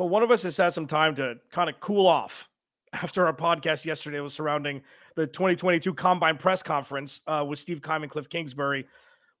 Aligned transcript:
Well, 0.00 0.08
one 0.08 0.22
of 0.22 0.30
us 0.30 0.44
has 0.44 0.56
had 0.56 0.72
some 0.72 0.86
time 0.86 1.14
to 1.16 1.34
kind 1.52 1.68
of 1.68 1.78
cool 1.78 2.06
off 2.06 2.48
after 2.94 3.26
our 3.26 3.34
podcast 3.34 3.84
yesterday 3.84 4.18
was 4.20 4.32
surrounding 4.32 4.80
the 5.14 5.26
2022 5.26 5.92
Combine 5.92 6.38
press 6.38 6.62
conference 6.62 7.20
uh, 7.26 7.44
with 7.46 7.58
Steve 7.58 7.82
Keim 7.82 8.02
and 8.02 8.10
Cliff 8.10 8.26
Kingsbury. 8.26 8.86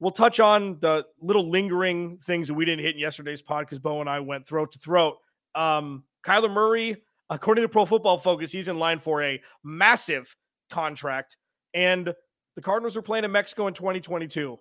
We'll 0.00 0.10
touch 0.10 0.38
on 0.38 0.76
the 0.78 1.06
little 1.18 1.48
lingering 1.48 2.18
things 2.18 2.48
that 2.48 2.52
we 2.52 2.66
didn't 2.66 2.84
hit 2.84 2.94
in 2.94 3.00
yesterday's 3.00 3.40
pod 3.40 3.64
because 3.64 3.78
Bo 3.78 4.02
and 4.02 4.10
I 4.10 4.20
went 4.20 4.46
throat 4.46 4.72
to 4.72 4.78
throat. 4.78 5.16
Um, 5.54 6.04
Kyler 6.26 6.52
Murray, 6.52 7.04
according 7.30 7.62
to 7.64 7.68
Pro 7.70 7.86
Football 7.86 8.18
Focus, 8.18 8.52
he's 8.52 8.68
in 8.68 8.78
line 8.78 8.98
for 8.98 9.22
a 9.22 9.40
massive 9.64 10.36
contract, 10.68 11.38
and 11.72 12.12
the 12.54 12.60
Cardinals 12.60 12.98
are 12.98 13.02
playing 13.02 13.24
in 13.24 13.32
Mexico 13.32 13.66
in 13.66 13.72
2022. 13.72 14.58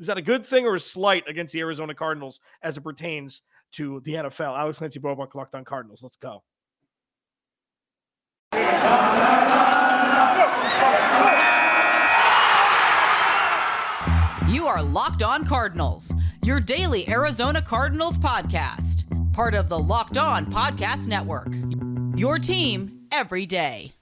Is 0.00 0.06
that 0.06 0.18
a 0.18 0.22
good 0.22 0.44
thing 0.44 0.66
or 0.66 0.74
a 0.74 0.80
slight 0.80 1.24
against 1.26 1.54
the 1.54 1.60
Arizona 1.60 1.94
Cardinals 1.94 2.40
as 2.62 2.76
it 2.76 2.82
pertains 2.82 3.40
to 3.72 4.00
the 4.00 4.14
NFL? 4.14 4.58
Alex 4.58 4.78
Clancy 4.78 4.98
Bo 4.98 5.14
Brock, 5.14 5.34
Locked 5.34 5.54
on 5.54 5.64
Cardinals. 5.64 6.02
Let's 6.02 6.16
go. 6.16 6.42
You 14.48 14.66
are 14.66 14.82
Locked 14.82 15.22
On 15.22 15.44
Cardinals, 15.44 16.12
your 16.42 16.58
daily 16.58 17.08
Arizona 17.08 17.62
Cardinals 17.62 18.18
podcast, 18.18 19.04
part 19.32 19.54
of 19.54 19.68
the 19.68 19.78
Locked 19.78 20.18
On 20.18 20.46
Podcast 20.46 21.06
Network. 21.06 21.54
Your 22.16 22.38
team 22.38 23.06
every 23.12 23.46
day. 23.46 23.92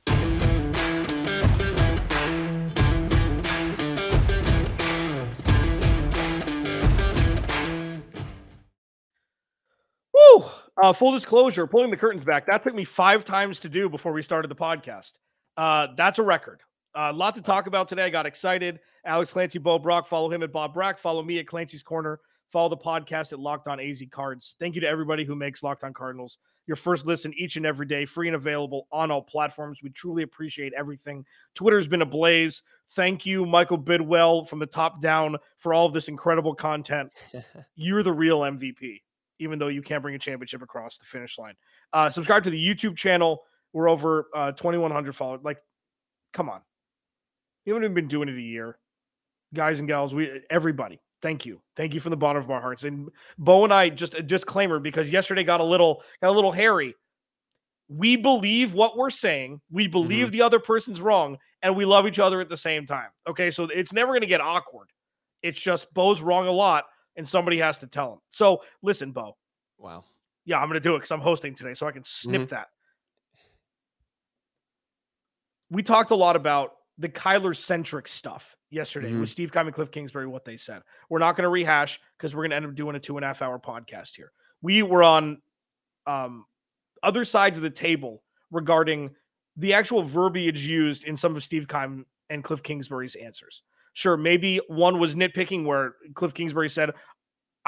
Uh, 10.80 10.92
full 10.92 11.12
disclosure, 11.12 11.66
pulling 11.66 11.90
the 11.90 11.96
curtains 11.96 12.24
back. 12.24 12.46
That 12.46 12.62
took 12.62 12.74
me 12.74 12.84
five 12.84 13.24
times 13.24 13.60
to 13.60 13.68
do 13.68 13.88
before 13.88 14.12
we 14.12 14.22
started 14.22 14.48
the 14.48 14.54
podcast. 14.56 15.14
Uh, 15.56 15.88
that's 15.96 16.18
a 16.18 16.22
record. 16.22 16.60
A 16.94 17.06
uh, 17.06 17.12
lot 17.12 17.34
to 17.34 17.42
talk 17.42 17.66
about 17.66 17.88
today. 17.88 18.04
I 18.04 18.10
got 18.10 18.26
excited. 18.26 18.80
Alex 19.04 19.32
Clancy, 19.32 19.58
Bo 19.58 19.78
Brock. 19.78 20.06
Follow 20.06 20.30
him 20.30 20.42
at 20.42 20.52
Bob 20.52 20.74
Brack. 20.74 20.98
Follow 20.98 21.22
me 21.22 21.38
at 21.38 21.46
Clancy's 21.46 21.82
Corner. 21.82 22.20
Follow 22.50 22.68
the 22.68 22.76
podcast 22.76 23.32
at 23.32 23.40
Locked 23.40 23.68
On 23.68 23.80
AZ 23.80 24.02
Cards. 24.10 24.56
Thank 24.58 24.74
you 24.74 24.80
to 24.80 24.88
everybody 24.88 25.24
who 25.24 25.34
makes 25.34 25.62
Locked 25.62 25.84
On 25.84 25.92
Cardinals 25.92 26.38
your 26.68 26.76
first 26.76 27.06
listen 27.06 27.32
each 27.34 27.56
and 27.56 27.66
every 27.66 27.86
day, 27.86 28.04
free 28.04 28.28
and 28.28 28.36
available 28.36 28.86
on 28.92 29.10
all 29.10 29.22
platforms. 29.22 29.82
We 29.82 29.88
truly 29.88 30.22
appreciate 30.22 30.74
everything. 30.76 31.24
Twitter's 31.54 31.88
been 31.88 32.02
ablaze. 32.02 32.62
Thank 32.90 33.24
you, 33.24 33.46
Michael 33.46 33.78
Bidwill, 33.78 34.46
from 34.46 34.58
the 34.58 34.66
top 34.66 35.00
down 35.00 35.38
for 35.56 35.72
all 35.72 35.86
of 35.86 35.94
this 35.94 36.08
incredible 36.08 36.54
content. 36.54 37.12
You're 37.74 38.02
the 38.02 38.12
real 38.12 38.40
MVP 38.40 39.00
even 39.38 39.58
though 39.58 39.68
you 39.68 39.82
can't 39.82 40.02
bring 40.02 40.14
a 40.14 40.18
championship 40.18 40.62
across 40.62 40.98
the 40.98 41.04
finish 41.04 41.38
line. 41.38 41.54
Uh, 41.92 42.10
subscribe 42.10 42.44
to 42.44 42.50
the 42.50 42.74
YouTube 42.74 42.96
channel. 42.96 43.42
We're 43.72 43.88
over 43.88 44.28
uh, 44.34 44.52
2,100 44.52 45.14
followers. 45.14 45.40
Like, 45.42 45.58
come 46.32 46.48
on. 46.48 46.60
You 47.64 47.74
haven't 47.74 47.84
even 47.84 47.94
been 47.94 48.08
doing 48.08 48.28
it 48.28 48.36
a 48.36 48.40
year. 48.40 48.78
Guys 49.54 49.78
and 49.78 49.88
gals, 49.88 50.14
we 50.14 50.42
everybody, 50.50 51.00
thank 51.22 51.46
you. 51.46 51.60
Thank 51.76 51.94
you 51.94 52.00
from 52.00 52.10
the 52.10 52.16
bottom 52.16 52.42
of 52.42 52.50
our 52.50 52.60
hearts. 52.60 52.84
And 52.84 53.08
Bo 53.38 53.64
and 53.64 53.72
I, 53.72 53.88
just 53.88 54.14
a 54.14 54.22
disclaimer, 54.22 54.78
because 54.78 55.10
yesterday 55.10 55.42
got 55.42 55.60
a 55.60 55.64
little 55.64 56.02
got 56.22 56.30
a 56.30 56.32
little 56.32 56.52
hairy. 56.52 56.94
We 57.88 58.16
believe 58.16 58.74
what 58.74 58.96
we're 58.96 59.10
saying. 59.10 59.62
We 59.70 59.86
believe 59.86 60.26
mm-hmm. 60.26 60.32
the 60.32 60.42
other 60.42 60.58
person's 60.58 61.00
wrong, 61.00 61.38
and 61.62 61.76
we 61.76 61.86
love 61.86 62.06
each 62.06 62.18
other 62.18 62.40
at 62.40 62.50
the 62.50 62.56
same 62.56 62.86
time. 62.86 63.08
Okay, 63.26 63.50
so 63.50 63.64
it's 63.64 63.92
never 63.92 64.12
going 64.12 64.20
to 64.20 64.26
get 64.26 64.42
awkward. 64.42 64.88
It's 65.42 65.60
just 65.60 65.92
Bo's 65.94 66.20
wrong 66.20 66.46
a 66.46 66.52
lot, 66.52 66.84
and 67.18 67.28
somebody 67.28 67.58
has 67.58 67.78
to 67.80 67.86
tell 67.86 68.14
him. 68.14 68.18
So 68.30 68.62
listen, 68.80 69.12
Bo. 69.12 69.36
Wow. 69.76 70.04
Yeah, 70.46 70.58
I'm 70.58 70.68
going 70.68 70.74
to 70.74 70.80
do 70.80 70.94
it 70.94 71.00
because 71.00 71.10
I'm 71.10 71.20
hosting 71.20 71.54
today, 71.54 71.74
so 71.74 71.86
I 71.86 71.92
can 71.92 72.04
snip 72.04 72.42
mm-hmm. 72.42 72.54
that. 72.54 72.68
We 75.68 75.82
talked 75.82 76.10
a 76.10 76.16
lot 76.16 76.36
about 76.36 76.70
the 76.96 77.10
Kyler 77.10 77.54
centric 77.54 78.08
stuff 78.08 78.56
yesterday 78.70 79.10
mm-hmm. 79.10 79.20
with 79.20 79.28
Steve 79.28 79.52
Keim 79.52 79.66
and 79.66 79.74
Cliff 79.74 79.90
Kingsbury, 79.90 80.26
what 80.26 80.46
they 80.46 80.56
said. 80.56 80.80
We're 81.10 81.18
not 81.18 81.36
going 81.36 81.42
to 81.42 81.50
rehash 81.50 82.00
because 82.16 82.34
we're 82.34 82.44
going 82.44 82.50
to 82.50 82.56
end 82.56 82.66
up 82.66 82.74
doing 82.74 82.96
a 82.96 83.00
two 83.00 83.18
and 83.18 83.24
a 83.24 83.28
half 83.28 83.42
hour 83.42 83.58
podcast 83.58 84.16
here. 84.16 84.32
We 84.62 84.82
were 84.82 85.02
on 85.02 85.42
um, 86.06 86.46
other 87.02 87.24
sides 87.24 87.58
of 87.58 87.62
the 87.62 87.70
table 87.70 88.22
regarding 88.50 89.10
the 89.56 89.74
actual 89.74 90.02
verbiage 90.02 90.64
used 90.64 91.04
in 91.04 91.16
some 91.16 91.36
of 91.36 91.44
Steve 91.44 91.68
Keim 91.68 92.06
and 92.30 92.42
Cliff 92.42 92.62
Kingsbury's 92.62 93.16
answers. 93.16 93.62
Sure, 93.92 94.16
maybe 94.16 94.60
one 94.68 95.00
was 95.00 95.14
nitpicking 95.16 95.64
where 95.64 95.94
Cliff 96.14 96.32
Kingsbury 96.32 96.70
said, 96.70 96.92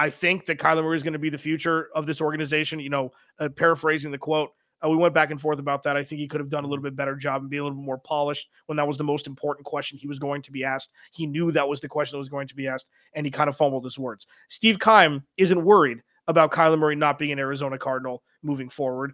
I 0.01 0.09
think 0.09 0.47
that 0.47 0.59
Kyler 0.59 0.83
Murray 0.83 0.97
is 0.97 1.03
going 1.03 1.13
to 1.13 1.19
be 1.19 1.29
the 1.29 1.37
future 1.37 1.91
of 1.95 2.07
this 2.07 2.23
organization. 2.23 2.81
You 2.81 2.89
know, 2.89 3.13
uh, 3.39 3.51
paraphrasing 3.51 4.11
the 4.11 4.17
quote, 4.17 4.49
uh, 4.83 4.89
we 4.89 4.97
went 4.97 5.13
back 5.13 5.31
and 5.31 5.39
forth 5.39 5.59
about 5.59 5.83
that. 5.83 5.95
I 5.95 6.05
think 6.05 6.21
he 6.23 6.27
could 6.27 6.41
have 6.41 6.49
done 6.49 6.65
a 6.65 6.67
little 6.67 6.83
bit 6.83 6.97
better 6.97 7.15
job 7.17 7.43
and 7.43 7.51
be 7.51 7.59
a 7.59 7.63
little 7.63 7.77
bit 7.77 7.85
more 7.85 7.99
polished 7.99 8.49
when 8.65 8.77
that 8.77 8.89
was 8.89 8.97
the 8.97 9.05
most 9.05 9.27
important 9.27 9.67
question 9.67 9.99
he 9.99 10.09
was 10.09 10.19
going 10.19 10.41
to 10.41 10.53
be 10.53 10.65
asked. 10.65 10.91
He 11.13 11.27
knew 11.27 11.53
that 11.53 11.69
was 11.69 11.83
the 11.83 11.89
question 11.89 12.17
that 12.17 12.21
was 12.21 12.31
going 12.31 12.49
to 12.49 12.57
be 12.57 12.67
asked, 12.67 12.87
and 13.13 13.27
he 13.27 13.31
kind 13.31 13.51
of 13.51 13.59
fumbled 13.59 13.85
his 13.85 13.99
words. 13.99 14.27
Steve 14.49 14.79
Keim 14.81 15.23
isn't 15.37 15.63
worried 15.63 15.99
about 16.27 16.51
Kyler 16.51 16.79
Murray 16.79 16.97
not 16.97 17.19
being 17.19 17.33
an 17.33 17.39
Arizona 17.39 17.77
Cardinal 17.77 18.23
moving 18.43 18.71
forward. 18.71 19.13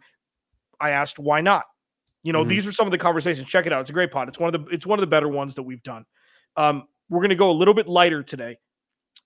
I 0.80 0.90
asked 0.90 1.18
why 1.18 1.40
not. 1.40 1.64
You 2.22 2.32
know, 2.32 2.42
mm-hmm. 2.42 2.50
these 2.50 2.66
are 2.68 2.72
some 2.72 2.86
of 2.86 2.92
the 2.92 2.98
conversations. 2.98 3.48
Check 3.48 3.66
it 3.66 3.72
out. 3.72 3.80
It's 3.80 3.90
a 3.90 3.92
great 3.92 4.12
pod. 4.12 4.28
It's 4.28 4.38
one 4.38 4.54
of 4.54 4.64
the 4.64 4.70
it's 4.72 4.86
one 4.86 5.00
of 5.00 5.00
the 5.00 5.08
better 5.08 5.28
ones 5.28 5.56
that 5.56 5.64
we've 5.64 5.82
done. 5.82 6.04
Um, 6.56 6.86
we're 7.08 7.20
going 7.20 7.30
to 7.30 7.34
go 7.34 7.50
a 7.50 7.52
little 7.52 7.74
bit 7.74 7.88
lighter 7.88 8.22
today, 8.22 8.58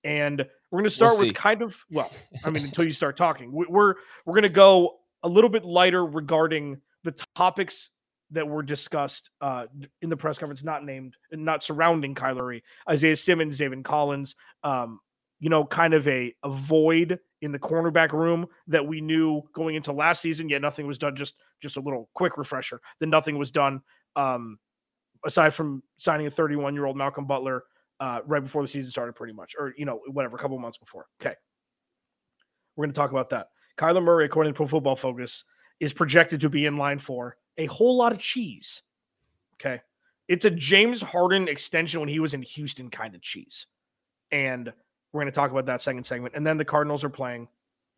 and 0.04 0.46
we're 0.70 0.78
going 0.78 0.88
to 0.88 0.94
start 0.94 1.12
we'll 1.12 1.26
with 1.26 1.34
kind 1.34 1.62
of 1.62 1.84
well, 1.90 2.10
I 2.44 2.50
mean, 2.50 2.64
until 2.64 2.84
you 2.84 2.92
start 2.92 3.16
talking, 3.16 3.50
we're 3.52 3.94
we're 4.24 4.34
going 4.34 4.42
to 4.42 4.48
go 4.48 4.98
a 5.22 5.28
little 5.28 5.50
bit 5.50 5.64
lighter 5.64 6.04
regarding 6.04 6.80
the 7.04 7.12
topics 7.34 7.90
that 8.32 8.46
were 8.46 8.62
discussed 8.62 9.30
uh, 9.40 9.66
in 10.02 10.08
the 10.08 10.16
press 10.16 10.38
conference, 10.38 10.62
not 10.62 10.84
named, 10.84 11.16
not 11.32 11.64
surrounding 11.64 12.14
Kyler 12.14 12.60
Isaiah 12.88 13.16
Simmons, 13.16 13.58
Zaven 13.58 13.84
Collins. 13.84 14.36
Um, 14.62 15.00
you 15.40 15.48
know, 15.48 15.64
kind 15.64 15.94
of 15.94 16.06
a, 16.06 16.34
a 16.44 16.50
void 16.50 17.18
in 17.40 17.50
the 17.50 17.58
cornerback 17.58 18.12
room 18.12 18.46
that 18.66 18.86
we 18.86 19.00
knew 19.00 19.42
going 19.54 19.74
into 19.74 19.90
last 19.90 20.20
season. 20.20 20.50
Yet 20.50 20.60
nothing 20.60 20.86
was 20.86 20.98
done. 20.98 21.16
Just 21.16 21.34
just 21.60 21.76
a 21.76 21.80
little 21.80 22.10
quick 22.14 22.36
refresher. 22.36 22.80
Then 23.00 23.10
nothing 23.10 23.38
was 23.38 23.50
done. 23.50 23.80
Um, 24.16 24.58
aside 25.24 25.54
from 25.54 25.82
signing 25.96 26.26
a 26.26 26.30
31 26.30 26.74
year 26.74 26.84
old 26.84 26.96
Malcolm 26.96 27.26
Butler 27.26 27.64
uh, 28.00 28.20
right 28.26 28.42
before 28.42 28.62
the 28.62 28.68
season 28.68 28.90
started, 28.90 29.14
pretty 29.14 29.34
much, 29.34 29.54
or 29.58 29.74
you 29.76 29.84
know, 29.84 30.00
whatever, 30.08 30.36
a 30.36 30.38
couple 30.38 30.58
months 30.58 30.78
before. 30.78 31.06
Okay, 31.20 31.34
we're 32.74 32.84
going 32.84 32.92
to 32.92 32.98
talk 32.98 33.10
about 33.10 33.30
that. 33.30 33.48
Kyler 33.78 34.02
Murray, 34.02 34.24
according 34.24 34.52
to 34.52 34.56
Pro 34.56 34.66
Football 34.66 34.96
Focus, 34.96 35.44
is 35.78 35.92
projected 35.92 36.40
to 36.40 36.48
be 36.48 36.66
in 36.66 36.76
line 36.76 36.98
for 36.98 37.36
a 37.58 37.66
whole 37.66 37.96
lot 37.96 38.12
of 38.12 38.18
cheese. 38.18 38.82
Okay, 39.54 39.82
it's 40.28 40.44
a 40.44 40.50
James 40.50 41.02
Harden 41.02 41.46
extension 41.46 42.00
when 42.00 42.08
he 42.08 42.20
was 42.20 42.34
in 42.34 42.42
Houston 42.42 42.90
kind 42.90 43.14
of 43.14 43.20
cheese, 43.20 43.66
and 44.30 44.72
we're 45.12 45.20
going 45.20 45.32
to 45.32 45.36
talk 45.36 45.50
about 45.50 45.66
that 45.66 45.82
second 45.82 46.04
segment. 46.04 46.34
And 46.34 46.46
then 46.46 46.56
the 46.56 46.64
Cardinals 46.64 47.04
are 47.04 47.10
playing 47.10 47.48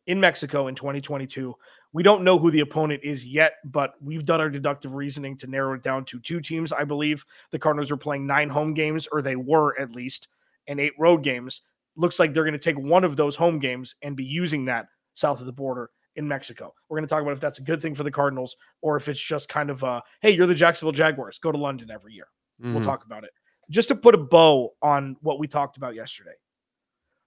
in 0.07 0.21
Mexico 0.21 0.69
in 0.69 0.75
2022. 0.75 1.55
We 1.93 2.03
don't 2.03 2.25
know 2.25 2.39
who 2.39 2.51
the 2.51 2.61
opponent 2.61 3.03
is 3.05 3.27
yet, 3.27 3.55
but 3.65 3.95
we've 4.01 4.25
done 4.25 4.41
our 4.41 4.49
deductive 4.49 4.95
reasoning 4.95 5.37
to 5.39 5.47
narrow 5.47 5.75
it 5.75 5.83
down 5.83 6.05
to 6.07 6.21
two 6.21 6.41
teams. 6.41 6.73
I 6.73 6.85
believe 6.85 7.25
the 7.51 7.59
Cardinals 7.59 7.91
are 7.91 7.97
playing 7.97 8.27
nine 8.27 8.49
home 8.49 8.75
games, 8.75 9.07
or 9.13 9.23
they 9.23 9.37
were 9.37 9.79
at 9.79 9.95
least, 9.95 10.29
and 10.67 10.81
eight 10.81 10.95
road 10.99 11.23
games. 11.23 11.61
Looks 11.97 12.19
like 12.19 12.33
they're 12.33 12.45
going 12.45 12.53
to 12.53 12.59
take 12.59 12.79
one 12.79 13.05
of 13.05 13.17
those 13.17 13.37
home 13.37 13.59
games 13.59 13.95
and 14.03 14.17
be 14.17 14.25
using 14.25 14.65
that 14.65 14.87
south 15.15 15.41
of 15.41 15.47
the 15.47 15.53
border 15.53 15.91
in 16.17 16.27
Mexico. 16.27 16.75
We're 16.89 16.99
going 16.99 17.07
to 17.07 17.15
talk 17.15 17.23
about 17.23 17.33
if 17.33 17.41
that's 17.41 17.59
a 17.59 17.63
good 17.63 17.83
thing 17.83 17.95
for 17.95 18.03
the 18.03 18.11
Cardinals 18.11 18.57
or 18.81 18.97
if 18.97 19.09
it's 19.09 19.21
just 19.21 19.49
kind 19.49 19.71
of 19.71 19.83
a 19.83 20.03
hey, 20.21 20.31
you're 20.31 20.47
the 20.47 20.55
Jacksonville 20.55 20.93
Jaguars, 20.93 21.39
go 21.39 21.53
to 21.53 21.59
London 21.59 21.91
every 21.91 22.15
year. 22.15 22.29
Mm-hmm. 22.61 22.75
We'll 22.75 22.85
talk 22.85 23.05
about 23.05 23.25
it. 23.25 23.31
Just 23.71 23.89
to 23.89 23.95
put 23.95 24.15
a 24.15 24.19
bow 24.19 24.73
on 24.83 25.17
what 25.21 25.39
we 25.39 25.47
talked 25.47 25.77
about 25.77 25.95
yesterday. 25.95 26.35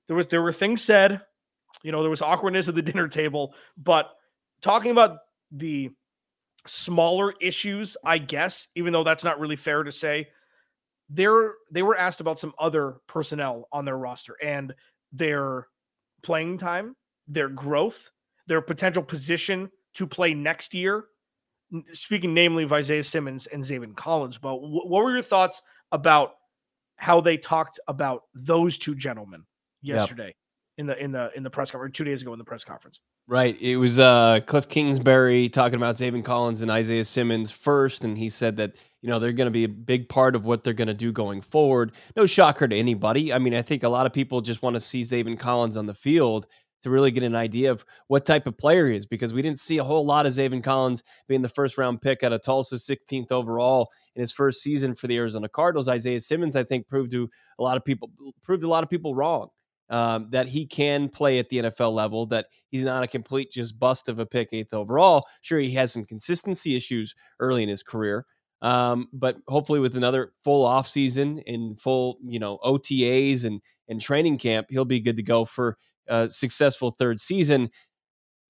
There 0.08 0.16
was 0.16 0.28
there 0.28 0.42
were 0.42 0.52
things 0.52 0.84
said 0.84 1.22
you 1.86 1.92
know, 1.92 2.02
there 2.02 2.10
was 2.10 2.24
awkwardness 2.24 2.68
at 2.68 2.74
the 2.74 2.82
dinner 2.92 3.08
table, 3.08 3.54
but 3.78 4.10
talking 4.62 4.90
about 4.90 5.20
the 5.52 5.92
smaller 6.66 7.36
issues, 7.40 7.96
I 8.04 8.18
guess, 8.18 8.68
even 8.74 8.92
though 8.92 9.04
that's 9.04 9.24
not 9.24 9.40
really 9.40 9.56
fair 9.56 9.84
to 9.84 9.92
say, 9.92 10.30
they're 11.10 11.54
they 11.70 11.84
were 11.84 11.96
asked 11.96 12.22
about 12.22 12.40
some 12.40 12.54
other 12.58 12.96
personnel 13.06 13.68
on 13.72 13.86
their 13.86 13.98
roster 13.98 14.36
and 14.44 14.74
their 15.14 15.68
playing 16.24 16.58
time, 16.58 16.96
their 17.28 17.50
growth, 17.50 18.10
their 18.48 18.62
potential 18.62 19.04
position 19.04 19.70
to 19.94 20.08
play 20.08 20.34
next 20.34 20.74
year. 20.74 21.06
Speaking 21.94 22.34
namely 22.34 22.64
of 22.64 22.74
Isaiah 22.74 23.04
Simmons 23.04 23.46
and 23.46 23.64
Zaven 23.64 23.96
Collins, 23.96 24.40
but 24.40 24.56
what 24.56 24.88
were 24.88 25.12
your 25.12 25.22
thoughts 25.22 25.62
about 25.92 26.34
how 26.96 27.22
they 27.22 27.38
talked 27.38 27.80
about 27.88 28.24
those 28.34 28.80
two 28.80 28.96
gentlemen 28.96 29.44
yesterday? 29.84 30.28
Yep 30.28 30.36
in 30.78 30.88
the 30.88 31.02
in 31.02 31.12
the 31.12 31.32
in 31.36 31.44
the 31.44 31.50
press 31.50 31.72
conference 31.72 31.96
two 31.96 32.04
days 32.04 32.22
ago 32.22 32.34
in 32.34 32.40
the 32.40 32.46
press 32.46 32.64
conference. 32.64 33.00
Right. 33.28 33.60
It 33.60 33.78
was 33.78 33.98
uh, 33.98 34.42
Cliff 34.46 34.68
Kingsbury 34.68 35.50
talking 35.50 35.76
about 35.76 35.96
Zaven 35.96 36.24
Collins 36.24 36.62
and 36.62 36.70
Isaiah 36.70 37.04
Simmons 37.04 37.50
first, 37.50 38.04
and 38.04 38.18
he 38.18 38.30
said 38.30 38.58
that 38.58 38.84
you 39.02 39.10
know 39.10 39.20
they're 39.20 39.32
going 39.32 39.48
to 39.48 39.52
be 39.52 39.64
a 39.64 39.70
big 39.70 40.10
part 40.10 40.36
of 40.36 40.46
what 40.46 40.64
they're 40.64 40.74
going 40.74 40.88
to 40.88 40.94
do 40.94 41.12
going 41.12 41.42
forward. 41.42 41.94
No 42.16 42.26
shocker 42.26 42.68
to 42.68 42.76
anybody. 42.76 43.34
I 43.34 43.40
mean, 43.40 43.56
I 43.56 43.62
think 43.62 43.84
a 43.84 43.90
lot 43.90 44.06
of 44.06 44.14
people 44.14 44.42
just 44.42 44.62
want 44.62 44.76
to 44.76 44.80
see 44.80 45.02
Zaven 45.02 45.40
Collins 45.40 45.78
on 45.78 45.86
the 45.86 45.94
field 45.94 46.46
to 46.84 46.92
really 46.92 47.10
get 47.10 47.24
an 47.24 47.36
idea 47.36 47.72
of 47.72 47.84
what 48.10 48.28
type 48.28 48.46
of 48.46 48.60
player 48.60 48.88
he 48.88 48.96
is 48.96 49.08
because 49.08 49.34
we 49.34 49.42
didn't 49.42 49.60
see 49.60 49.80
a 49.80 49.84
whole 49.84 50.06
lot 50.06 50.28
of 50.28 50.34
Zaven 50.34 50.64
Collins 50.64 51.02
being 51.28 51.42
the 51.42 51.50
first 51.50 51.80
round 51.80 52.00
pick 52.00 52.22
out 52.22 52.32
of 52.32 52.44
Tulsa, 52.44 52.76
16th 52.76 53.32
overall 53.32 53.90
in 54.16 54.20
his 54.20 54.32
first 54.32 54.62
season 54.62 54.94
for 54.94 55.08
the 55.08 55.18
Arizona 55.18 55.50
Cardinals. 55.50 55.90
Isaiah 55.90 56.20
Simmons, 56.20 56.56
I 56.56 56.64
think, 56.64 56.88
proved 56.88 57.10
to 57.10 57.28
a 57.58 57.64
lot 57.64 57.76
of 57.76 57.84
people 57.84 58.12
proved 58.44 58.64
a 58.64 58.70
lot 58.70 58.84
of 58.84 58.90
people 58.92 59.16
wrong. 59.16 59.48
Um, 59.88 60.30
that 60.32 60.48
he 60.48 60.66
can 60.66 61.10
play 61.10 61.38
at 61.38 61.50
the 61.50 61.58
NFL 61.58 61.94
level, 61.94 62.26
that 62.28 62.48
he's 62.72 62.84
not 62.84 63.04
a 63.04 63.08
complete 63.08 63.52
just 63.52 63.78
bust 63.78 64.10
of 64.10 64.18
a 64.18 64.26
pick 64.26 64.50
eighth 64.52 64.74
overall. 64.74 65.28
Sure, 65.42 65.60
he 65.60 65.72
has 65.74 65.94
some 65.94 66.06
consistency 66.06 66.76
issues 66.76 67.14
early 67.40 67.62
in 67.62 67.70
his 67.70 67.84
career, 67.84 68.26
um, 68.64 69.08
but 69.14 69.38
hopefully 69.48 69.80
with 69.80 69.96
another 69.96 70.34
full 70.44 70.68
offseason 70.68 71.44
and 71.46 71.80
full, 71.80 72.18
you 72.26 72.40
know, 72.40 72.58
OTAs 72.64 73.46
and 73.46 73.62
and 73.88 74.02
training 74.02 74.38
camp, 74.38 74.68
he'll 74.70 74.86
be 74.86 75.00
good 75.00 75.18
to 75.18 75.24
go 75.24 75.46
for 75.46 75.78
a 76.08 76.30
successful 76.30 76.92
third 76.92 77.20
season. 77.20 77.70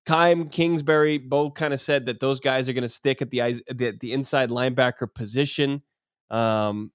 Keim 0.05 0.49
Kingsbury 0.49 1.17
both 1.17 1.55
kind 1.55 1.73
of 1.73 1.81
said 1.81 2.05
that 2.05 2.19
those 2.19 2.39
guys 2.39 2.69
are 2.69 2.73
going 2.73 2.83
to 2.83 2.89
stick 2.89 3.21
at 3.21 3.31
the, 3.31 3.61
the, 3.67 3.97
the 3.99 4.13
inside 4.13 4.49
linebacker 4.49 5.11
position. 5.13 5.81
Um, 6.29 6.91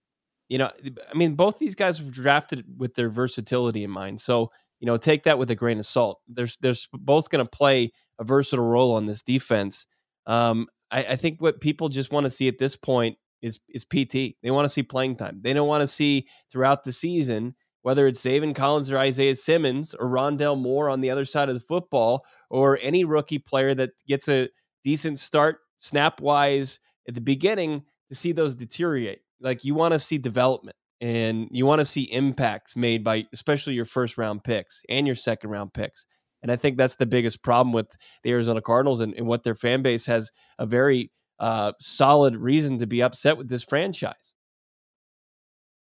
you 0.51 0.59
know, 0.59 0.69
I 0.69 1.17
mean, 1.17 1.37
both 1.37 1.59
these 1.59 1.77
guys 1.77 2.03
were 2.03 2.11
drafted 2.11 2.65
with 2.77 2.95
their 2.95 3.09
versatility 3.09 3.85
in 3.85 3.91
mind. 3.91 4.21
So, 4.21 4.51
you 4.81 4.87
know, 4.87 4.97
take 4.97 5.23
that 5.23 5.39
with 5.39 5.49
a 5.51 5.55
grain 5.55 5.79
of 5.79 5.87
salt. 5.87 6.21
There's 6.29 6.59
there's 6.61 6.89
both 6.93 7.31
going 7.31 7.45
to 7.45 7.49
play 7.49 7.93
a 8.19 8.25
versatile 8.25 8.67
role 8.67 8.93
on 8.93 9.07
this 9.07 9.23
defense. 9.23 9.87
Um, 10.27 10.67
I, 10.91 11.05
I 11.11 11.17
think 11.17 11.41
what 11.41 11.61
people 11.61 11.89
just 11.89 12.13
want 12.13 12.25
to 12.25 12.31
see 12.31 12.49
at 12.49 12.59
this 12.59 12.75
point 12.75 13.17
is 13.41 13.61
is 13.69 13.85
PT. 13.85 14.37
They 14.43 14.51
want 14.51 14.65
to 14.65 14.69
see 14.69 14.83
playing 14.83 15.17
time. 15.17 15.39
They 15.41 15.53
don't 15.53 15.69
want 15.69 15.83
to 15.83 15.89
see 15.89 16.27
throughout 16.51 16.83
the 16.83 16.93
season 16.93 17.55
whether 17.83 18.07
it's 18.07 18.21
Zaven 18.21 18.55
Collins 18.55 18.91
or 18.91 18.99
Isaiah 18.99 19.37
Simmons 19.37 19.95
or 19.95 20.07
Rondale 20.07 20.61
Moore 20.61 20.91
on 20.91 21.01
the 21.01 21.11
other 21.11 21.25
side 21.25 21.49
of 21.49 21.55
the 21.55 21.61
football, 21.61 22.27
or 22.51 22.79
any 22.83 23.05
rookie 23.05 23.39
player 23.39 23.75
that 23.75 23.93
gets 24.07 24.29
a 24.29 24.49
decent 24.83 25.19
start 25.19 25.61
snap 25.79 26.21
wise 26.21 26.81
at 27.09 27.15
the 27.15 27.21
beginning 27.21 27.85
to 28.09 28.15
see 28.17 28.33
those 28.33 28.57
deteriorate. 28.57 29.23
Like 29.41 29.65
you 29.65 29.75
want 29.75 29.93
to 29.93 29.99
see 29.99 30.19
development 30.19 30.77
and 31.01 31.49
you 31.51 31.67
want 31.67 31.81
to 31.81 31.85
see 31.85 32.03
impacts 32.13 32.77
made 32.77 33.03
by 33.03 33.27
especially 33.33 33.75
your 33.75 33.85
first 33.85 34.19
round 34.19 34.45
picks 34.45 34.83
and 34.89 35.07
your 35.07 35.17
second 35.17 35.51
round 35.51 35.73
picks. 35.73 36.07
And 36.43 36.51
I 36.51 36.57
think 36.57 36.77
that's 36.77 36.97
the 36.97 37.07
biggest 37.07 37.43
problem 37.43 37.73
with 37.73 37.89
the 38.23 38.31
Arizona 38.31 38.61
Cardinals 38.61 39.01
and, 39.01 39.15
and 39.15 39.27
what 39.27 39.43
their 39.43 39.55
fan 39.55 39.83
base 39.83 40.07
has 40.07 40.31
a 40.59 40.67
very 40.67 41.11
uh, 41.39 41.73
solid 41.81 42.37
reason 42.37 42.79
to 42.79 42.87
be 42.87 43.03
upset 43.03 43.37
with 43.37 43.49
this 43.49 43.65
franchise. 43.65 44.35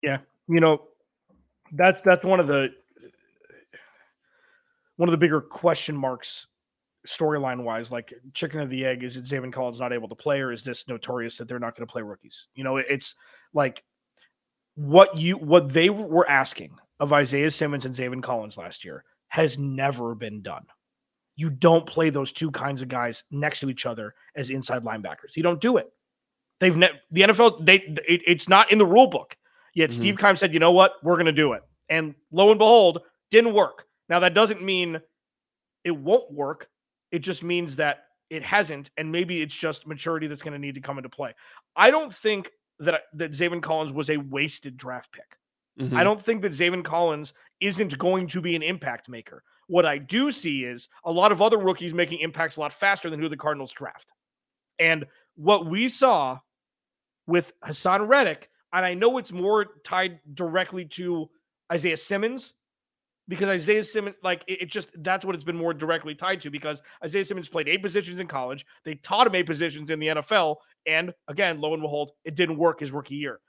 Yeah. 0.02 0.18
You 0.48 0.60
know, 0.60 0.84
that's 1.72 2.02
that's 2.04 2.24
one 2.24 2.40
of 2.40 2.48
the 2.48 2.70
one 4.98 5.10
of 5.10 5.12
the 5.12 5.18
bigger 5.18 5.42
question 5.42 5.96
marks 5.96 6.48
storyline 7.06 7.64
wise, 7.64 7.92
like 7.92 8.14
chicken 8.34 8.60
of 8.60 8.70
the 8.70 8.86
egg, 8.86 9.04
is 9.04 9.18
it 9.18 9.26
Zaven 9.26 9.52
Collins 9.52 9.80
not 9.80 9.94
able 9.94 10.10
to 10.10 10.16
play, 10.16 10.42
or 10.42 10.52
is 10.52 10.64
this 10.64 10.88
notorious 10.88 11.38
that 11.38 11.48
they're 11.48 11.60
not 11.60 11.76
going 11.76 11.88
to 11.88 11.92
play 11.92 12.02
rookies? 12.02 12.48
You 12.56 12.64
know, 12.64 12.78
it's 12.78 13.16
like 13.54 13.84
what 14.76 15.18
you 15.18 15.38
what 15.38 15.70
they 15.70 15.90
were 15.90 16.30
asking 16.30 16.78
of 17.00 17.14
Isaiah 17.14 17.52
Simmons 17.52 17.86
and 17.86 17.96
Zaven 17.96 18.24
Collins 18.24 18.58
last 18.58 18.86
year 18.86 19.04
has 19.28 19.58
never 19.58 20.16
been 20.16 20.42
done. 20.42 20.66
You 21.36 21.50
don't 21.50 21.86
play 21.86 22.10
those 22.10 22.32
two 22.32 22.52
kinds 22.52 22.82
of 22.82 22.88
guys 22.88 23.24
next 23.30 23.60
to 23.60 23.70
each 23.70 23.86
other 23.86 24.16
as 24.36 24.50
inside 24.50 24.84
linebackers. 24.84 25.36
You 25.36 25.44
don't 25.44 25.60
do 25.60 25.78
it. 25.78 25.92
They've 26.60 26.76
ne- 26.76 27.02
the 27.12 27.22
NFL 27.22 27.66
they 27.66 27.76
it, 27.76 28.22
it's 28.26 28.48
not 28.48 28.72
in 28.72 28.78
the 28.78 28.86
rule 28.86 29.08
book. 29.08 29.36
Yet 29.74 29.90
mm-hmm. 29.90 30.02
Steve 30.02 30.18
Keim 30.18 30.38
said, 30.38 30.54
you 30.54 30.60
know 30.60 30.72
what? 30.72 30.94
We're 31.04 31.16
going 31.16 31.26
to 31.26 31.34
do 31.34 31.54
it. 31.54 31.64
And 31.90 32.16
lo 32.32 32.50
and 32.50 32.58
behold, 32.58 33.02
didn't 33.30 33.54
work. 33.54 33.86
Now, 34.10 34.20
that 34.20 34.34
doesn't 34.34 34.64
mean 34.64 35.02
it 35.84 35.92
won't 35.92 36.32
work. 36.32 36.70
It 37.12 37.20
just 37.20 37.44
means 37.44 37.78
that 37.78 38.06
it 38.30 38.44
hasn't. 38.44 38.92
And 38.98 39.12
maybe 39.12 39.42
it's 39.42 39.56
just 39.56 39.88
maturity 39.88 40.28
that's 40.28 40.42
going 40.42 40.54
to 40.54 40.60
need 40.60 40.76
to 40.76 40.82
come 40.82 40.98
into 40.98 41.10
play. 41.10 41.34
I 41.76 41.92
don't 41.92 42.14
think 42.14 42.52
that, 42.80 43.02
that 43.14 43.32
Zaven 43.32 43.62
Collins 43.62 43.94
was 43.94 44.10
a 44.10 44.18
wasted 44.18 44.78
draft 44.78 45.12
pick. 45.12 45.38
Mm-hmm. 45.80 45.96
I 45.96 46.04
don't 46.04 46.22
think 46.22 46.42
that 46.42 46.54
Zaven 46.54 46.84
Collins 46.84 47.34
isn't 47.60 47.98
going 47.98 48.28
to 48.28 48.42
be 48.42 48.56
an 48.56 48.64
impact 48.64 49.10
maker. 49.10 49.44
What 49.68 49.86
I 49.86 49.98
do 49.98 50.32
see 50.32 50.64
is 50.64 50.88
a 51.04 51.12
lot 51.12 51.32
of 51.32 51.42
other 51.42 51.58
rookies 51.58 51.94
making 51.94 52.20
impacts 52.20 52.58
a 52.58 52.60
lot 52.60 52.72
faster 52.72 53.10
than 53.10 53.20
who 53.20 53.30
the 53.30 53.38
Cardinals 53.38 53.72
draft. 53.72 54.08
And 54.80 55.06
what 55.36 55.66
we 55.66 55.90
saw 55.90 56.40
with 57.28 57.52
Haason 57.66 58.08
Reddick 58.08 58.50
and 58.76 58.86
I 58.86 58.94
know 58.94 59.18
it's 59.18 59.32
more 59.32 59.66
tied 59.86 60.20
directly 60.34 60.84
to 60.86 61.30
Isaiah 61.72 61.96
Simmons 61.98 62.54
because 63.28 63.50
Isaiah 63.50 63.84
Simmons, 63.84 64.16
like 64.24 64.44
it, 64.48 64.64
it, 64.64 64.70
just 64.70 64.90
that's 64.98 65.26
what 65.26 65.36
it's 65.36 65.44
been 65.44 65.56
more 65.56 65.74
directly 65.74 66.16
tied 66.16 66.42
to 66.42 66.50
because 66.50 66.82
Isaiah 67.04 67.26
Simmons 67.26 67.50
played 67.50 67.68
eight 67.68 67.82
positions 67.82 68.20
in 68.20 68.28
college. 68.28 68.66
They 68.84 68.96
taught 68.96 69.28
him 69.28 69.36
eight 69.36 69.46
positions 69.46 69.90
in 69.90 70.00
the 70.00 70.08
NFL, 70.08 70.58
and 70.86 71.14
again, 71.28 71.62
lo 71.62 71.74
and 71.74 71.82
behold, 71.82 72.12
it 72.24 72.36
didn't 72.36 72.58
work 72.58 72.80
his 72.80 72.92
rookie 72.92 73.16
year. 73.16 73.40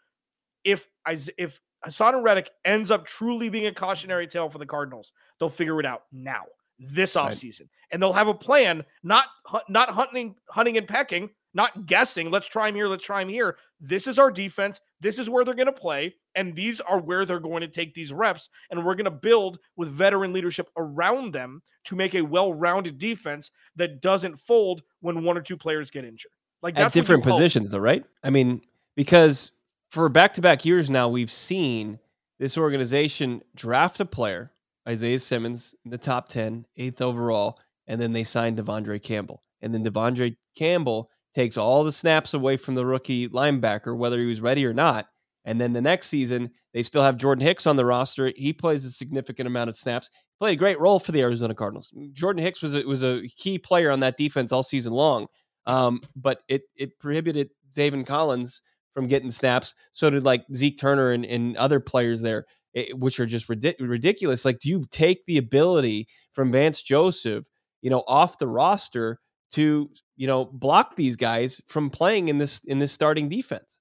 If 0.65 0.89
if 1.07 1.61
Haason 1.87 2.23
Reddick 2.23 2.51
ends 2.65 2.91
up 2.91 3.07
truly 3.07 3.49
being 3.49 3.67
a 3.67 3.75
cautionary 3.75 4.27
tale 4.27 4.49
for 4.49 4.59
the 4.59 4.67
Cardinals, 4.67 5.13
they'll 5.39 5.49
figure 5.49 5.79
it 5.79 5.87
out 5.87 6.03
now 6.13 6.45
this 6.79 7.15
offseason. 7.15 7.61
Right. 7.61 7.69
And 7.93 8.03
they'll 8.03 8.13
have 8.13 8.29
a 8.29 8.35
plan, 8.35 8.85
not 9.03 9.27
not 9.69 9.91
hunting 9.91 10.37
hunting 10.49 10.77
and 10.77 10.89
pecking, 10.89 11.31
not 11.57 11.87
guessing, 11.87 12.31
let's 12.31 12.47
try 12.47 12.69
him 12.69 12.75
here, 12.75 12.87
let's 12.87 13.03
try 13.03 13.23
him 13.23 13.31
here. 13.31 13.57
This 13.81 14.07
is 14.07 14.19
our 14.19 14.31
defense. 14.31 14.79
This 15.01 15.19
is 15.19 15.31
where 15.31 15.43
they're 15.43 15.55
going 15.55 15.67
to 15.67 15.73
play. 15.73 16.15
And 16.37 16.55
these 16.55 16.81
are 16.81 17.01
where 17.01 17.25
they're 17.25 17.41
going 17.41 17.63
to 17.63 17.69
take 17.69 17.95
these 17.95 18.13
reps. 18.13 18.51
And 18.71 18.85
we're 18.85 18.95
going 18.95 19.07
to 19.07 19.11
build 19.11 19.59
with 19.75 19.89
veteran 19.89 20.33
leadership 20.33 20.69
around 20.77 21.33
them 21.33 21.63
to 21.85 21.97
make 21.97 22.15
a 22.15 22.23
well 22.23 22.53
rounded 22.53 22.99
defense 22.99 23.51
that 23.75 24.01
doesn't 24.01 24.37
fold 24.37 24.83
when 25.01 25.25
one 25.25 25.37
or 25.37 25.41
two 25.41 25.57
players 25.57 25.91
get 25.91 26.05
injured. 26.05 26.31
Like 26.63 26.79
at 26.79 26.93
different 26.93 27.23
positions, 27.23 27.71
though, 27.71 27.79
right? 27.79 28.05
I 28.23 28.31
mean, 28.31 28.61
because 28.97 29.53
for 29.91 30.09
back 30.09 30.35
to 30.35 30.41
back 30.41 30.65
years 30.65 30.91
now, 30.91 31.09
we've 31.09 31.31
seen 31.31 31.99
this 32.39 32.59
organization 32.59 33.43
draft 33.55 34.01
a 34.01 34.05
player, 34.05 34.51
Isaiah 34.89 35.19
Simmons, 35.19 35.75
in 35.85 35.91
the 35.91 35.99
top 35.99 36.29
10, 36.29 36.67
eighth 36.77 37.01
overall, 37.01 37.59
and 37.87 38.01
then 38.01 38.13
they 38.13 38.25
signed 38.25 38.59
De'Vondre 38.59 39.03
Campbell. 39.03 39.43
And 39.63 39.73
then 39.73 39.85
De'Vondre 39.85 40.37
Campbell 40.57 41.11
takes 41.35 41.57
all 41.57 41.85
the 41.85 41.93
snaps 41.93 42.35
away 42.35 42.57
from 42.57 42.75
the 42.75 42.85
rookie 42.85 43.29
linebacker, 43.29 43.97
whether 43.97 44.19
he 44.19 44.27
was 44.27 44.41
ready 44.41 44.67
or 44.67 44.75
not. 44.75 45.09
And 45.47 45.61
then 45.61 45.73
the 45.73 45.81
next 45.81 46.09
season, 46.09 46.51
they 46.75 46.83
still 46.83 47.03
have 47.03 47.17
Jordan 47.17 47.47
Hicks 47.47 47.67
on 47.67 47.77
the 47.77 47.87
roster. 47.87 48.33
He 48.37 48.53
plays 48.53 48.85
a 48.85 48.91
significant 48.91 49.47
amount 49.47 49.71
of 49.71 49.77
snaps. 49.77 50.11
Played 50.39 50.55
a 50.55 50.57
great 50.57 50.79
role 50.79 50.99
for 50.99 51.13
the 51.13 51.23
Arizona 51.23 51.55
Cardinals. 51.55 51.91
Jordan 52.13 52.43
Hicks 52.43 52.61
was 52.61 52.75
a, 52.75 52.83
was 52.83 53.03
a 53.03 53.27
key 53.29 53.59
player 53.59 53.91
on 53.91 54.01
that 54.01 54.19
defense 54.19 54.53
all 54.53 54.63
season 54.63 54.93
long. 54.93 55.29
Um, 55.65 56.01
but 56.15 56.43
it 56.49 56.63
it 56.77 56.99
prohibited 56.99 57.51
Zaven 57.75 58.07
Collins 58.07 58.61
from 58.93 59.07
getting 59.07 59.31
snaps. 59.31 59.75
So 59.93 60.11
did 60.11 60.25
like 60.25 60.45
Zeke 60.55 60.79
Turner 60.79 61.11
and, 61.11 61.25
and 61.25 61.57
other 61.57 61.81
players 61.81 62.23
there, 62.23 62.45
it, 62.75 62.91
eh, 62.91 62.93
which 62.95 63.19
are 63.19 63.27
just 63.27 63.49
ridiculous. 63.49 64.45
Like, 64.45 64.61
do 64.61 64.69
you 64.69 64.85
take 64.91 65.27
the 65.27 65.39
ability 65.39 66.07
from 66.33 66.53
Vance 66.53 66.83
Joseph, 66.83 67.47
you 67.83 67.91
know, 67.91 68.05
off 68.07 68.39
the 68.39 68.47
roster 68.47 69.19
to 69.53 69.91
you 70.17 70.27
know 70.27 70.45
block 70.45 70.97
these 70.97 71.17
guys 71.17 71.61
from 71.67 71.91
playing 71.91 72.29
in 72.29 72.39
this 72.39 72.61
in 72.65 72.79
this 72.79 72.93
starting 72.93 73.29
defense. 73.29 73.81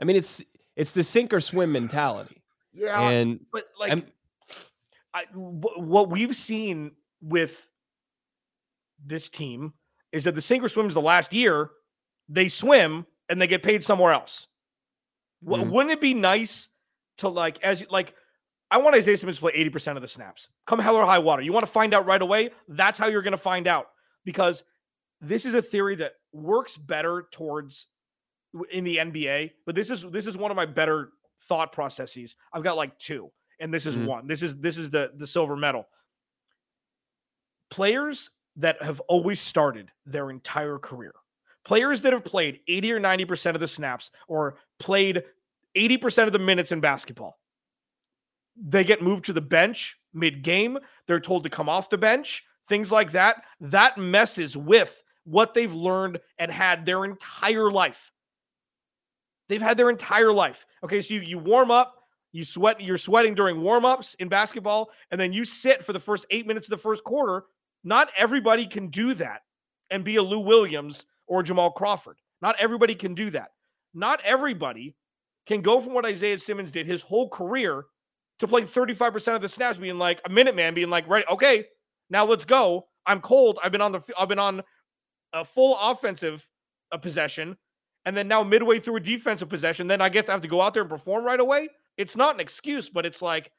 I 0.00 0.04
mean, 0.04 0.16
it's 0.16 0.44
it's 0.76 0.92
the 0.92 1.02
sink 1.02 1.32
or 1.32 1.40
swim 1.40 1.72
mentality. 1.72 2.42
Yeah, 2.72 3.00
and 3.00 3.40
but 3.52 3.64
like 3.78 4.04
I, 5.12 5.24
what 5.32 6.10
we've 6.10 6.34
seen 6.34 6.92
with 7.20 7.68
this 9.04 9.28
team 9.28 9.74
is 10.12 10.24
that 10.24 10.34
the 10.34 10.40
sink 10.40 10.64
or 10.64 10.68
swim 10.68 10.86
is 10.86 10.94
the 10.94 11.00
last 11.00 11.32
year 11.32 11.70
they 12.28 12.48
swim 12.48 13.06
and 13.28 13.40
they 13.40 13.46
get 13.46 13.62
paid 13.62 13.84
somewhere 13.84 14.12
else. 14.12 14.48
Mm-hmm. 15.44 15.70
Wouldn't 15.70 15.92
it 15.92 16.00
be 16.00 16.14
nice 16.14 16.68
to 17.18 17.28
like 17.28 17.62
as 17.62 17.84
like 17.90 18.14
I 18.70 18.78
want 18.78 18.96
Isaiah 18.96 19.16
Simmons 19.16 19.36
to 19.36 19.42
play 19.42 19.52
80% 19.52 19.96
of 19.96 20.02
the 20.02 20.08
snaps. 20.08 20.48
Come 20.66 20.80
hell 20.80 20.96
or 20.96 21.06
high 21.06 21.18
water. 21.18 21.42
You 21.42 21.52
want 21.52 21.64
to 21.64 21.70
find 21.70 21.94
out 21.94 22.06
right 22.06 22.20
away? 22.20 22.50
That's 22.66 22.98
how 22.98 23.06
you're 23.06 23.22
going 23.22 23.32
to 23.32 23.38
find 23.38 23.68
out 23.68 23.86
because 24.24 24.64
this 25.20 25.46
is 25.46 25.54
a 25.54 25.62
theory 25.62 25.96
that 25.96 26.12
works 26.32 26.76
better 26.76 27.28
towards 27.30 27.86
in 28.70 28.84
the 28.84 28.96
NBA, 28.98 29.52
but 29.66 29.74
this 29.74 29.90
is 29.90 30.02
this 30.10 30.26
is 30.26 30.36
one 30.36 30.50
of 30.50 30.56
my 30.56 30.66
better 30.66 31.10
thought 31.42 31.72
processes. 31.72 32.36
I've 32.52 32.62
got 32.62 32.76
like 32.76 32.98
two, 32.98 33.30
and 33.60 33.72
this 33.72 33.86
is 33.86 33.96
mm-hmm. 33.96 34.06
one. 34.06 34.26
This 34.26 34.42
is 34.42 34.56
this 34.56 34.76
is 34.78 34.90
the 34.90 35.12
the 35.16 35.26
silver 35.26 35.56
medal. 35.56 35.86
Players 37.70 38.30
that 38.56 38.82
have 38.82 39.00
always 39.00 39.40
started 39.40 39.90
their 40.06 40.30
entire 40.30 40.78
career. 40.78 41.14
Players 41.64 42.02
that 42.02 42.12
have 42.12 42.24
played 42.24 42.60
80 42.68 42.92
or 42.92 43.00
90% 43.00 43.54
of 43.54 43.60
the 43.60 43.66
snaps 43.66 44.10
or 44.28 44.58
played 44.78 45.24
80% 45.74 46.26
of 46.26 46.32
the 46.32 46.38
minutes 46.38 46.70
in 46.70 46.80
basketball 46.80 47.38
they 48.56 48.84
get 48.84 49.02
moved 49.02 49.24
to 49.26 49.32
the 49.32 49.40
bench 49.40 49.96
mid 50.12 50.42
game. 50.42 50.78
They're 51.06 51.20
told 51.20 51.44
to 51.44 51.50
come 51.50 51.68
off 51.68 51.90
the 51.90 51.98
bench, 51.98 52.44
things 52.68 52.92
like 52.92 53.12
that. 53.12 53.42
That 53.60 53.98
messes 53.98 54.56
with 54.56 55.02
what 55.24 55.54
they've 55.54 55.74
learned 55.74 56.20
and 56.38 56.50
had 56.50 56.86
their 56.86 57.04
entire 57.04 57.70
life. 57.70 58.12
They've 59.48 59.62
had 59.62 59.76
their 59.76 59.90
entire 59.90 60.32
life. 60.32 60.66
Okay, 60.82 61.00
so 61.00 61.14
you, 61.14 61.20
you 61.20 61.38
warm 61.38 61.70
up, 61.70 61.94
You 62.32 62.44
sweat, 62.44 62.80
you're 62.80 62.98
sweating 62.98 63.34
during 63.34 63.60
warm-ups 63.60 64.14
in 64.14 64.28
basketball, 64.28 64.90
and 65.10 65.20
then 65.20 65.32
you 65.32 65.44
sit 65.44 65.84
for 65.84 65.92
the 65.92 66.00
first 66.00 66.26
eight 66.30 66.46
minutes 66.46 66.66
of 66.66 66.70
the 66.70 66.82
first 66.82 67.04
quarter. 67.04 67.44
Not 67.84 68.08
everybody 68.16 68.66
can 68.66 68.88
do 68.88 69.14
that 69.14 69.42
and 69.90 70.04
be 70.04 70.16
a 70.16 70.22
Lou 70.22 70.40
Williams 70.40 71.04
or 71.26 71.42
Jamal 71.42 71.70
Crawford. 71.70 72.16
Not 72.40 72.56
everybody 72.58 72.94
can 72.94 73.14
do 73.14 73.30
that. 73.30 73.50
Not 73.92 74.20
everybody 74.24 74.96
can 75.46 75.60
go 75.60 75.80
from 75.80 75.94
what 75.94 76.06
Isaiah 76.06 76.38
Simmons 76.38 76.70
did 76.70 76.86
his 76.86 77.02
whole 77.02 77.28
career 77.28 77.84
to 78.40 78.48
playing 78.48 78.66
35% 78.66 79.36
of 79.36 79.42
the 79.42 79.48
snaps, 79.48 79.78
being 79.78 79.98
like 79.98 80.20
a 80.24 80.28
minute 80.30 80.56
man, 80.56 80.74
being 80.74 80.90
like, 80.90 81.06
right, 81.08 81.24
okay, 81.30 81.66
now 82.10 82.24
let's 82.24 82.44
go. 82.44 82.86
I'm 83.06 83.20
cold. 83.20 83.58
I've 83.62 83.72
been 83.72 83.80
on 83.80 83.92
the 83.92 84.00
I've 84.18 84.28
been 84.28 84.38
on 84.38 84.62
a 85.32 85.44
full 85.44 85.78
offensive 85.80 86.48
uh, 86.90 86.98
possession, 86.98 87.56
and 88.04 88.16
then 88.16 88.28
now 88.28 88.42
midway 88.42 88.78
through 88.78 88.96
a 88.96 89.00
defensive 89.00 89.48
possession, 89.48 89.86
then 89.86 90.00
I 90.00 90.08
get 90.08 90.26
to 90.26 90.32
have 90.32 90.42
to 90.42 90.48
go 90.48 90.60
out 90.60 90.74
there 90.74 90.82
and 90.82 90.90
perform 90.90 91.24
right 91.24 91.40
away. 91.40 91.68
It's 91.96 92.16
not 92.16 92.34
an 92.34 92.40
excuse, 92.40 92.88
but 92.88 93.06
it's 93.06 93.22
like 93.22 93.50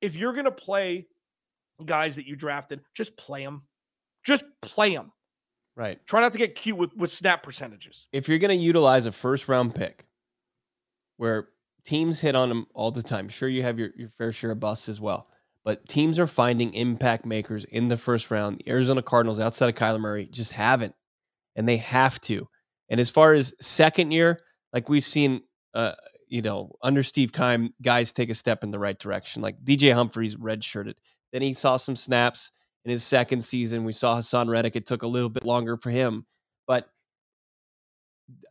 if 0.00 0.16
you're 0.16 0.32
gonna 0.32 0.50
play 0.50 1.06
guys 1.84 2.16
that 2.16 2.26
you 2.26 2.36
drafted, 2.36 2.80
just 2.94 3.16
play 3.16 3.44
them. 3.44 3.62
Just 4.24 4.44
play 4.62 4.94
them. 4.94 5.12
Right. 5.76 6.04
Try 6.06 6.20
not 6.20 6.32
to 6.32 6.38
get 6.38 6.54
cute 6.54 6.76
with 6.76 6.94
with 6.96 7.10
snap 7.10 7.42
percentages. 7.42 8.06
If 8.12 8.28
you're 8.28 8.38
going 8.38 8.56
to 8.56 8.64
utilize 8.64 9.06
a 9.06 9.12
first 9.12 9.48
round 9.48 9.74
pick, 9.74 10.06
where 11.16 11.48
teams 11.84 12.20
hit 12.20 12.36
on 12.36 12.48
them 12.48 12.66
all 12.74 12.90
the 12.90 13.02
time, 13.02 13.28
sure 13.28 13.48
you 13.48 13.62
have 13.62 13.78
your, 13.78 13.90
your 13.96 14.08
fair 14.10 14.30
share 14.30 14.52
of 14.52 14.60
busts 14.60 14.88
as 14.88 15.00
well, 15.00 15.26
but 15.64 15.88
teams 15.88 16.18
are 16.18 16.28
finding 16.28 16.72
impact 16.74 17.26
makers 17.26 17.64
in 17.64 17.88
the 17.88 17.96
first 17.96 18.30
round. 18.30 18.58
The 18.58 18.70
Arizona 18.70 19.02
Cardinals, 19.02 19.40
outside 19.40 19.68
of 19.68 19.74
Kyler 19.74 20.00
Murray, 20.00 20.28
just 20.30 20.52
haven't, 20.52 20.94
and 21.56 21.68
they 21.68 21.78
have 21.78 22.20
to. 22.22 22.48
And 22.88 23.00
as 23.00 23.10
far 23.10 23.32
as 23.32 23.54
second 23.60 24.10
year, 24.10 24.40
like 24.72 24.88
we've 24.88 25.04
seen, 25.04 25.42
uh, 25.74 25.92
you 26.28 26.42
know, 26.42 26.72
under 26.82 27.02
Steve 27.02 27.32
Keim, 27.32 27.72
guys 27.82 28.12
take 28.12 28.30
a 28.30 28.34
step 28.34 28.64
in 28.64 28.70
the 28.70 28.78
right 28.78 28.98
direction. 28.98 29.42
Like 29.42 29.62
DJ 29.64 29.94
Humphries 29.94 30.36
redshirted, 30.36 30.94
then 31.32 31.42
he 31.42 31.52
saw 31.54 31.76
some 31.76 31.96
snaps 31.96 32.50
in 32.84 32.90
his 32.90 33.02
second 33.02 33.42
season. 33.42 33.84
We 33.84 33.92
saw 33.92 34.18
Haason 34.18 34.48
Reddick. 34.48 34.76
It 34.76 34.86
took 34.86 35.02
a 35.02 35.06
little 35.06 35.28
bit 35.28 35.44
longer 35.44 35.76
for 35.76 35.90
him, 35.90 36.26
but 36.66 36.88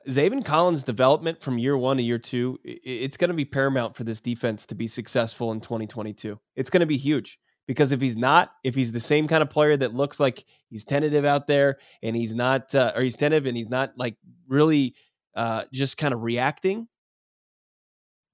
Zaven 0.07 0.45
Collins' 0.45 0.83
development 0.83 1.41
from 1.41 1.57
year 1.57 1.77
one 1.77 1.97
to 1.97 2.03
year 2.03 2.19
two, 2.19 2.59
it's 2.63 3.17
going 3.17 3.29
to 3.29 3.35
be 3.35 3.45
paramount 3.45 3.95
for 3.95 4.03
this 4.03 4.21
defense 4.21 4.65
to 4.67 4.75
be 4.75 4.87
successful 4.87 5.51
in 5.51 5.61
2022. 5.61 6.39
It's 6.55 6.69
going 6.69 6.81
to 6.81 6.85
be 6.85 6.97
huge 6.97 7.39
because 7.67 7.91
if 7.91 8.01
he's 8.01 8.17
not, 8.17 8.51
if 8.63 8.75
he's 8.75 8.91
the 8.91 8.99
same 8.99 9.27
kind 9.27 9.41
of 9.41 9.49
player 9.49 9.75
that 9.77 9.93
looks 9.93 10.19
like 10.19 10.43
he's 10.69 10.83
tentative 10.83 11.25
out 11.25 11.47
there 11.47 11.77
and 12.01 12.15
he's 12.15 12.33
not, 12.33 12.73
uh, 12.75 12.91
or 12.95 13.01
he's 13.01 13.15
tentative 13.15 13.45
and 13.45 13.55
he's 13.55 13.69
not 13.69 13.93
like 13.97 14.15
really 14.47 14.95
uh, 15.35 15.63
just 15.71 15.97
kind 15.97 16.13
of 16.13 16.23
reacting, 16.23 16.87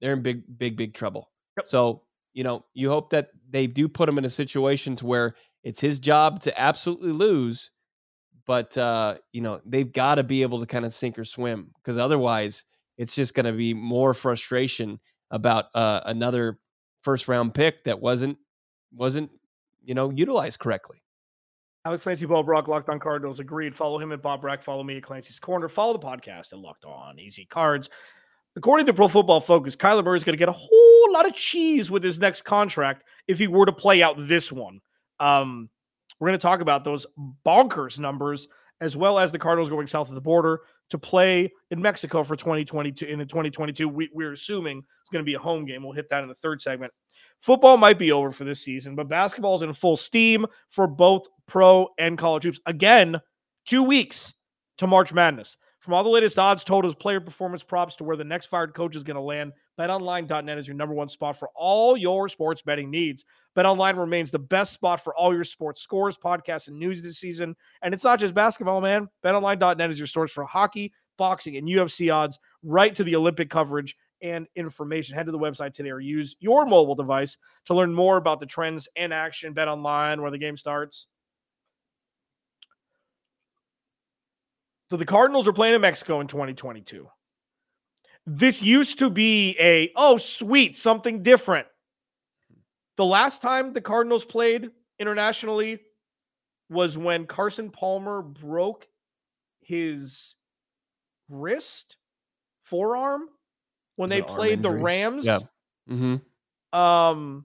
they're 0.00 0.14
in 0.14 0.22
big, 0.22 0.42
big, 0.58 0.76
big 0.76 0.94
trouble. 0.94 1.30
Yep. 1.58 1.68
So, 1.68 2.02
you 2.32 2.44
know, 2.44 2.64
you 2.74 2.88
hope 2.90 3.10
that 3.10 3.30
they 3.48 3.66
do 3.66 3.88
put 3.88 4.08
him 4.08 4.18
in 4.18 4.24
a 4.24 4.30
situation 4.30 4.96
to 4.96 5.06
where 5.06 5.34
it's 5.62 5.80
his 5.80 6.00
job 6.00 6.40
to 6.40 6.60
absolutely 6.60 7.12
lose 7.12 7.70
but 8.50 8.76
uh, 8.76 9.14
you 9.32 9.40
know 9.40 9.60
they've 9.64 9.92
got 9.92 10.16
to 10.16 10.24
be 10.24 10.42
able 10.42 10.58
to 10.58 10.66
kind 10.66 10.84
of 10.84 10.92
sink 10.92 11.16
or 11.16 11.24
swim 11.24 11.70
because 11.76 11.98
otherwise 11.98 12.64
it's 12.98 13.14
just 13.14 13.32
going 13.32 13.46
to 13.46 13.52
be 13.52 13.74
more 13.74 14.12
frustration 14.12 14.98
about 15.30 15.66
uh, 15.72 16.00
another 16.06 16.58
first 17.02 17.28
round 17.28 17.54
pick 17.54 17.84
that 17.84 18.00
wasn't 18.00 18.36
wasn't 18.94 19.30
you 19.82 19.94
know 19.94 20.10
utilized 20.10 20.58
correctly. 20.58 21.02
Alex 21.84 22.02
Clancy, 22.02 22.26
Bo 22.26 22.42
Brock, 22.42 22.68
Locked 22.68 22.90
On 22.90 23.00
Cardinals. 23.00 23.40
Agreed. 23.40 23.74
Follow 23.74 23.98
him 23.98 24.12
at 24.12 24.20
Bob 24.20 24.42
Brack. 24.42 24.62
Follow 24.62 24.82
me 24.82 24.98
at 24.98 25.02
Clancy's 25.02 25.38
Corner. 25.38 25.68
Follow 25.68 25.94
the 25.94 25.98
podcast 25.98 26.52
at 26.52 26.58
Locked 26.58 26.84
On 26.84 27.18
AZ 27.18 27.38
Cards. 27.48 27.88
According 28.56 28.86
to 28.86 28.92
Pro 28.92 29.08
Football 29.08 29.40
Focus, 29.40 29.76
Kyler 29.76 30.04
Murray 30.04 30.18
is 30.18 30.24
going 30.24 30.34
to 30.34 30.38
get 30.38 30.48
a 30.48 30.54
whole 30.54 31.12
lot 31.12 31.26
of 31.26 31.34
cheese 31.34 31.90
with 31.90 32.02
his 32.02 32.18
next 32.18 32.42
contract 32.42 33.04
if 33.28 33.38
he 33.38 33.46
were 33.46 33.64
to 33.64 33.72
play 33.72 34.02
out 34.02 34.16
this 34.18 34.52
one. 34.52 34.80
Um, 35.20 35.70
we're 36.18 36.28
going 36.28 36.38
to 36.38 36.42
talk 36.42 36.60
about 36.60 36.84
those 36.84 37.06
bonkers 37.46 37.98
numbers 37.98 38.48
as 38.80 38.96
well 38.96 39.18
as 39.18 39.30
the 39.30 39.38
Cardinals 39.38 39.68
going 39.68 39.86
south 39.86 40.08
of 40.08 40.14
the 40.14 40.20
border 40.20 40.60
to 40.90 40.98
play 40.98 41.50
in 41.70 41.80
Mexico 41.80 42.24
for 42.24 42.36
2022. 42.36 43.06
In 43.06 43.18
the 43.18 43.24
2022, 43.24 43.88
we, 43.88 44.10
we're 44.12 44.32
assuming 44.32 44.78
it's 44.78 45.10
going 45.10 45.24
to 45.24 45.26
be 45.26 45.34
a 45.34 45.38
home 45.38 45.64
game. 45.64 45.82
We'll 45.82 45.92
hit 45.92 46.10
that 46.10 46.22
in 46.22 46.28
the 46.28 46.34
third 46.34 46.60
segment. 46.60 46.92
Football 47.40 47.78
might 47.78 47.98
be 47.98 48.12
over 48.12 48.32
for 48.32 48.44
this 48.44 48.60
season, 48.60 48.94
but 48.94 49.08
basketball 49.08 49.54
is 49.54 49.62
in 49.62 49.72
full 49.72 49.96
steam 49.96 50.46
for 50.68 50.86
both 50.86 51.26
pro 51.46 51.88
and 51.98 52.16
college 52.16 52.44
hoops. 52.44 52.60
Again, 52.66 53.20
two 53.66 53.82
weeks 53.82 54.34
to 54.78 54.86
March 54.86 55.12
Madness. 55.12 55.56
From 55.80 55.94
all 55.94 56.04
the 56.04 56.10
latest 56.10 56.38
odds, 56.38 56.62
totals, 56.62 56.94
player 56.94 57.20
performance 57.20 57.62
props 57.62 57.96
to 57.96 58.04
where 58.04 58.16
the 58.16 58.24
next 58.24 58.46
fired 58.46 58.74
coach 58.74 58.94
is 58.94 59.02
going 59.02 59.14
to 59.14 59.22
land, 59.22 59.52
betonline.net 59.78 60.58
is 60.58 60.66
your 60.66 60.76
number 60.76 60.94
one 60.94 61.08
spot 61.08 61.38
for 61.38 61.48
all 61.54 61.96
your 61.96 62.28
sports 62.28 62.60
betting 62.60 62.90
needs. 62.90 63.24
BetOnline 63.56 63.96
remains 63.96 64.30
the 64.30 64.38
best 64.38 64.74
spot 64.74 65.02
for 65.02 65.14
all 65.16 65.34
your 65.34 65.44
sports 65.44 65.80
scores, 65.80 66.18
podcasts, 66.18 66.68
and 66.68 66.78
news 66.78 67.02
this 67.02 67.18
season. 67.18 67.56
And 67.80 67.94
it's 67.94 68.04
not 68.04 68.20
just 68.20 68.34
basketball, 68.34 68.82
man. 68.82 69.08
BetOnline.net 69.24 69.90
is 69.90 69.98
your 69.98 70.06
source 70.06 70.30
for 70.32 70.44
hockey, 70.44 70.92
boxing, 71.16 71.56
and 71.56 71.66
UFC 71.66 72.14
odds, 72.14 72.38
right 72.62 72.94
to 72.94 73.02
the 73.02 73.16
Olympic 73.16 73.48
coverage 73.48 73.96
and 74.22 74.46
information. 74.56 75.14
Head 75.14 75.26
to 75.26 75.32
the 75.32 75.38
website 75.38 75.72
today 75.72 75.90
or 75.90 76.00
use 76.00 76.36
your 76.40 76.66
mobile 76.66 76.94
device 76.94 77.36
to 77.66 77.74
learn 77.74 77.94
more 77.94 78.16
about 78.16 78.40
the 78.40 78.46
trends 78.46 78.88
and 78.96 79.12
action. 79.12 79.52
Bet 79.52 79.68
online 79.68 80.22
where 80.22 80.30
the 80.30 80.38
game 80.38 80.56
starts. 80.56 81.06
So 84.90 84.96
the 84.96 85.06
Cardinals 85.06 85.46
are 85.46 85.52
playing 85.52 85.76
in 85.76 85.80
Mexico 85.80 86.20
in 86.20 86.26
2022. 86.26 87.06
This 88.26 88.60
used 88.60 88.98
to 88.98 89.08
be 89.08 89.56
a, 89.58 89.92
oh, 89.96 90.18
sweet, 90.18 90.76
something 90.76 91.22
different. 91.22 91.66
The 92.96 93.04
last 93.04 93.40
time 93.40 93.72
the 93.72 93.80
Cardinals 93.80 94.24
played 94.24 94.70
internationally 94.98 95.80
was 96.68 96.98
when 96.98 97.26
Carson 97.26 97.70
Palmer 97.70 98.20
broke 98.20 98.86
his 99.60 100.34
wrist, 101.28 101.96
forearm, 102.64 103.22
when 104.00 104.08
they 104.08 104.22
played 104.22 104.62
the 104.62 104.70
Rams. 104.70 105.26
Yeah. 105.26 105.40
Mm-hmm. 105.90 106.78
Um, 106.78 107.44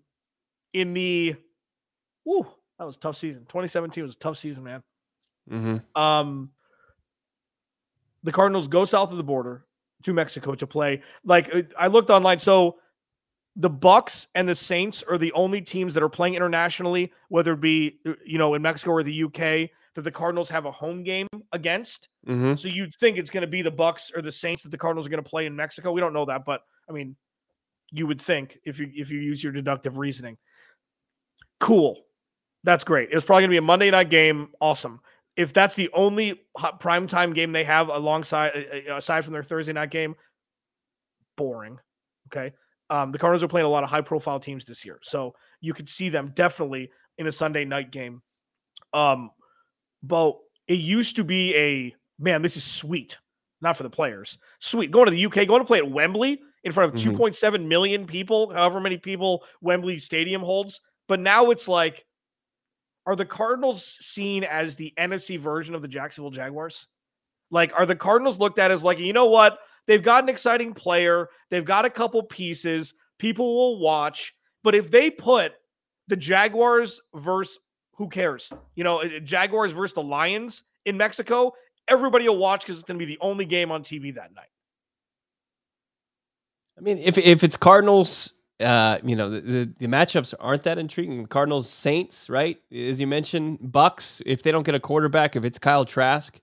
in 0.72 0.94
the, 0.94 1.36
whoo, 2.24 2.48
that 2.80 2.86
was 2.86 2.96
tough 2.96 3.18
season. 3.18 3.42
2017 3.42 4.06
was 4.06 4.16
a 4.16 4.18
tough 4.18 4.38
season, 4.38 4.64
man. 4.64 4.84
Mm-hmm. 5.52 6.02
Um, 6.02 6.52
the 8.24 8.32
Cardinals 8.32 8.70
go 8.70 8.86
south 8.86 9.12
of 9.12 9.18
the 9.18 9.24
border 9.24 9.66
to 10.04 10.14
Mexico 10.14 10.56
to 10.56 10.66
play. 10.66 11.02
Like 11.26 11.54
uh, 11.54 11.64
I 11.78 11.88
looked 11.88 12.10
online, 12.10 12.40
so 12.40 12.78
the 13.58 13.70
Bucs 13.70 14.28
and 14.34 14.48
the 14.48 14.56
Saints 14.56 15.04
are 15.10 15.18
the 15.18 15.34
only 15.34 15.60
teams 15.60 15.94
that 15.96 16.04
are 16.04 16.10
playing 16.10 16.36
internationally, 16.36 17.12
whether 17.28 17.52
it 17.52 17.60
be 17.60 18.00
uh, 18.08 18.14
you 18.26 18.38
know 18.38 18.54
in 18.54 18.62
Mexico 18.62 18.92
or 18.92 19.04
the 19.04 19.24
UK, 19.24 19.72
that 19.96 20.04
the 20.04 20.12
Cardinals 20.12 20.50
have 20.50 20.66
a 20.66 20.72
home 20.72 21.04
game 21.04 21.28
against. 21.52 22.10
Mm-hmm. 22.28 22.56
So 22.56 22.68
you'd 22.68 22.94
think 22.94 23.18
it's 23.18 23.30
going 23.30 23.42
to 23.42 23.48
be 23.48 23.62
the 23.62 23.72
Bucs 23.72 24.16
or 24.16 24.22
the 24.22 24.32
Saints 24.32 24.64
that 24.64 24.70
the 24.70 24.78
Cardinals 24.78 25.08
are 25.08 25.10
going 25.10 25.24
to 25.24 25.30
play 25.30 25.46
in 25.46 25.56
Mexico. 25.56 25.92
We 25.92 26.02
don't 26.02 26.14
know 26.14 26.26
that, 26.26 26.46
but 26.46 26.62
I 26.90 26.94
mean, 26.94 27.16
you 27.92 28.08
would 28.08 28.22
think 28.22 28.60
if 28.66 28.80
you 28.80 28.90
if 28.94 29.12
you 29.12 29.20
use 29.20 29.44
your 29.44 29.54
deductive 29.54 29.98
reasoning. 29.98 30.38
Cool. 31.60 31.98
That's 32.64 32.84
great. 32.84 33.10
It 33.12 33.16
was 33.16 33.24
probably 33.24 33.44
going 33.44 33.50
to 33.50 33.54
be 33.54 33.58
a 33.58 33.62
Monday 33.62 33.92
night 33.92 34.10
game. 34.10 34.50
Awesome 34.60 35.00
if 35.36 35.52
that's 35.52 35.76
the 35.76 35.90
only 35.94 36.42
primetime 36.58 37.36
game 37.36 37.52
they 37.52 37.64
have 37.64 37.90
alongside 37.90 38.52
aside 38.90 39.24
from 39.24 39.34
their 39.34 39.44
Thursday 39.44 39.74
night 39.74 39.92
game, 39.92 40.16
boring. 41.36 41.80
Okay. 42.28 42.54
Um, 42.90 43.12
the 43.12 43.18
Cardinals 43.18 43.44
are 43.44 43.48
playing 43.48 43.66
a 43.66 43.70
lot 43.70 43.84
of 43.84 43.90
high 43.90 44.02
profile 44.02 44.40
teams 44.40 44.66
this 44.66 44.86
year. 44.86 45.00
So 45.04 45.36
you 45.60 45.74
could 45.74 45.90
see 45.90 46.10
them 46.10 46.32
definitely 46.36 46.92
in 47.18 47.28
a 47.28 47.32
Sunday 47.32 47.66
night 47.66 47.92
game. 47.92 48.22
Um, 48.94 49.32
but 50.06 50.38
it 50.68 50.80
used 50.80 51.18
to 51.18 51.24
be 51.24 51.56
a 51.56 51.96
man, 52.20 52.42
this 52.42 52.58
is 52.58 52.64
sweet. 52.64 53.18
Not 53.62 53.78
for 53.78 53.84
the 53.84 53.90
players. 53.90 54.38
Sweet. 54.60 54.92
Going 54.92 55.06
to 55.06 55.12
the 55.12 55.26
UK, 55.26 55.48
going 55.48 55.62
to 55.62 55.66
play 55.66 55.80
at 55.80 55.90
Wembley 55.90 56.42
in 56.64 56.72
front 56.72 56.94
of 56.94 57.00
mm-hmm. 57.00 57.16
2.7 57.16 57.68
million 57.68 58.06
people, 58.06 58.54
however 58.54 58.80
many 58.80 58.98
people 58.98 59.44
Wembley 59.62 59.98
Stadium 59.98 60.42
holds. 60.42 60.82
But 61.08 61.20
now 61.20 61.52
it's 61.52 61.68
like 61.68 62.06
are 63.06 63.16
the 63.16 63.26
Cardinals 63.26 63.98
seen 64.00 64.44
as 64.44 64.76
the 64.76 64.94
NFC 64.98 65.40
version 65.40 65.76
of 65.76 65.82
the 65.82 65.88
Jacksonville 65.88 66.32
Jaguars? 66.32 66.88
Like, 67.52 67.72
are 67.78 67.86
the 67.86 67.96
Cardinals 67.96 68.40
looked 68.40 68.58
at 68.58 68.72
as 68.72 68.84
like, 68.84 68.98
you 68.98 69.14
know 69.14 69.28
what? 69.28 69.60
They've 69.86 70.02
got 70.02 70.24
an 70.24 70.30
exciting 70.30 70.74
player, 70.74 71.30
they've 71.52 71.66
got 71.66 71.86
a 71.86 71.92
couple 71.92 72.24
pieces, 72.24 72.94
people 73.20 73.56
will 73.56 73.80
watch. 73.80 74.34
But 74.64 74.74
if 74.74 74.90
they 74.90 75.12
put 75.12 75.54
the 76.08 76.16
Jaguars 76.16 77.00
versus 77.14 77.60
who 77.96 78.10
cares? 78.10 78.52
You 78.76 78.84
know, 78.84 79.02
uh, 79.02 79.20
Jaguars 79.24 79.72
versus 79.72 79.94
the 79.94 80.04
Lions 80.04 80.64
in 80.86 80.98
Mexico, 80.98 81.54
everybody 81.88 82.28
will 82.28 82.38
watch 82.38 82.62
because 82.62 82.76
it's 82.76 82.88
going 82.88 83.00
to 83.00 83.06
be 83.06 83.12
the 83.12 83.20
only 83.22 83.46
game 83.46 83.72
on 83.72 83.84
TV 83.84 84.16
that 84.16 84.34
night. 84.34 84.50
I 86.78 86.82
mean, 86.82 86.98
if 86.98 87.18
if 87.18 87.44
it's 87.44 87.56
Cardinals 87.56 88.34
uh, 88.60 89.00
you 89.04 89.16
know, 89.16 89.30
the, 89.30 89.42
the, 89.42 89.74
the, 89.80 89.88
matchups 89.88 90.34
aren't 90.40 90.64
that 90.64 90.78
intriguing. 90.78 91.26
Cardinals, 91.26 91.70
Saints, 91.70 92.30
right? 92.30 92.58
As 92.72 93.00
you 93.00 93.08
mentioned, 93.08 93.60
Bucs. 93.60 94.22
If 94.26 94.44
they 94.44 94.52
don't 94.52 94.66
get 94.66 94.76
a 94.76 94.80
quarterback, 94.80 95.36
if 95.36 95.44
it's 95.44 95.60
Kyle 95.60 95.84
Trask, 95.84 96.40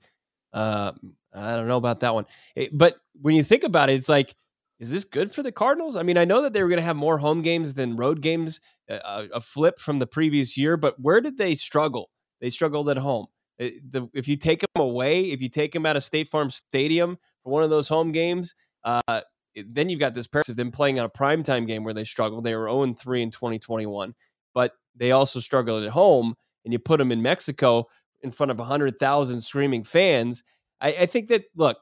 uh, 0.52 0.92
I 1.32 1.56
don't 1.56 1.68
know 1.68 1.78
about 1.78 2.00
that 2.00 2.14
one. 2.14 2.26
It, 2.54 2.76
but 2.76 2.96
when 3.20 3.34
you 3.34 3.42
think 3.42 3.64
about 3.64 3.88
it, 3.88 3.94
it's 3.94 4.10
like 4.10 4.34
is 4.82 4.90
this 4.90 5.04
good 5.04 5.30
for 5.30 5.44
the 5.44 5.52
Cardinals? 5.52 5.94
I 5.94 6.02
mean, 6.02 6.18
I 6.18 6.24
know 6.24 6.42
that 6.42 6.52
they 6.52 6.60
were 6.60 6.68
going 6.68 6.80
to 6.80 6.84
have 6.84 6.96
more 6.96 7.16
home 7.16 7.40
games 7.40 7.74
than 7.74 7.94
road 7.94 8.20
games, 8.20 8.60
a, 8.88 9.28
a, 9.32 9.40
flip 9.40 9.78
from 9.78 9.98
the 9.98 10.08
previous 10.08 10.58
year, 10.58 10.76
but 10.76 10.98
where 10.98 11.20
did 11.20 11.38
they 11.38 11.54
struggle? 11.54 12.10
They 12.40 12.50
struggled 12.50 12.88
at 12.88 12.96
home. 12.96 13.26
Eh, 13.60 13.70
the, 13.88 14.08
if 14.12 14.26
you 14.26 14.36
take 14.36 14.58
them 14.58 14.82
away, 14.82 15.26
if 15.26 15.40
you 15.40 15.48
take 15.48 15.70
them 15.70 15.86
out 15.86 15.94
of 15.94 16.02
State 16.02 16.26
Farm 16.26 16.50
Stadium 16.50 17.16
for 17.44 17.52
one 17.52 17.62
of 17.62 17.70
those 17.70 17.86
home 17.86 18.10
games, 18.10 18.56
uh, 18.82 19.20
then 19.54 19.88
you've 19.88 20.00
got 20.00 20.14
this 20.14 20.26
pair 20.26 20.42
of 20.48 20.56
them 20.56 20.72
playing 20.72 20.98
on 20.98 21.06
a 21.06 21.08
primetime 21.08 21.64
game 21.64 21.84
where 21.84 21.94
they 21.94 22.02
struggled. 22.02 22.42
They 22.42 22.56
were 22.56 22.66
0 22.66 22.92
3 22.94 23.22
in 23.22 23.30
2021, 23.30 24.16
but 24.52 24.72
they 24.96 25.12
also 25.12 25.38
struggled 25.38 25.84
at 25.84 25.90
home. 25.90 26.34
And 26.64 26.72
you 26.72 26.80
put 26.80 26.98
them 26.98 27.12
in 27.12 27.22
Mexico 27.22 27.86
in 28.20 28.32
front 28.32 28.50
of 28.50 28.58
100,000 28.58 29.40
screaming 29.42 29.84
fans. 29.84 30.42
I, 30.80 30.88
I 30.88 31.06
think 31.06 31.28
that, 31.28 31.44
look, 31.54 31.78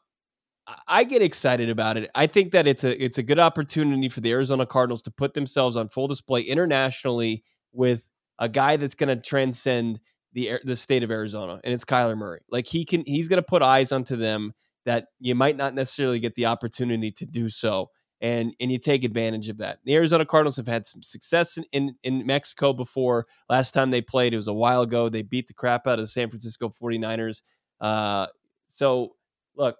I 0.87 1.05
get 1.05 1.23
excited 1.23 1.71
about 1.71 1.97
it. 1.97 2.11
I 2.15 2.27
think 2.27 2.53
that 2.53 2.67
it's 2.67 2.85
a 2.85 3.03
it's 3.03 3.19
a 3.19 3.23
good 3.23 3.39
opportunity 3.39 4.09
for 4.09 4.21
the 4.21 4.31
Arizona 4.31 4.67
Cardinals 4.67 5.03
to 5.03 5.11
put 5.11 5.35
themselves 5.35 5.77
on 5.77 5.89
full 5.89 6.09
display 6.09 6.43
internationally 6.43 7.45
with 7.73 8.11
a 8.39 8.49
guy 8.49 8.77
that's 8.77 8.95
going 8.95 9.09
to 9.09 9.17
transcend 9.17 10.01
the 10.33 10.59
the 10.65 10.77
state 10.77 11.03
of 11.03 11.11
Arizona, 11.11 11.61
and 11.65 11.75
it's 11.75 11.85
Kyler 11.85 12.17
Murray. 12.17 12.41
Like 12.51 12.67
he 12.67 12.85
can, 12.85 13.03
he's 13.07 13.29
going 13.29 13.39
to 13.39 13.47
put 13.47 13.63
eyes 13.63 13.93
onto 13.93 14.17
them 14.17 14.53
that 14.87 15.07
you 15.19 15.35
might 15.35 15.57
not 15.57 15.75
necessarily 15.75 16.21
get 16.21 16.35
the 16.35 16.47
opportunity 16.47 17.11
to 17.13 17.27
do 17.27 17.49
so, 17.49 17.91
and 18.21 18.55
and 18.61 18.71
you 18.71 18.79
take 18.79 19.05
advantage 19.05 19.49
of 19.49 19.59
that. 19.59 19.79
The 19.85 19.95
Arizona 19.95 20.25
Cardinals 20.25 20.57
have 20.57 20.69
had 20.69 20.87
some 20.87 21.03
success 21.03 21.57
in 21.57 21.65
in, 21.73 21.95
in 22.03 22.27
Mexico 22.27 22.73
before. 22.73 23.27
Last 23.49 23.73
time 23.73 23.91
they 23.91 24.03
played, 24.03 24.33
it 24.33 24.37
was 24.37 24.49
a 24.49 24.53
while 24.53 24.83
ago. 24.83 25.09
They 25.09 25.23
beat 25.23 25.49
the 25.49 25.55
crap 25.55 25.87
out 25.87 25.99
of 25.99 26.05
the 26.05 26.09
San 26.09 26.31
Francisco 26.31 26.69
49ers. 26.69 27.43
Uh, 27.81 28.27
so 28.67 29.17
look, 29.57 29.77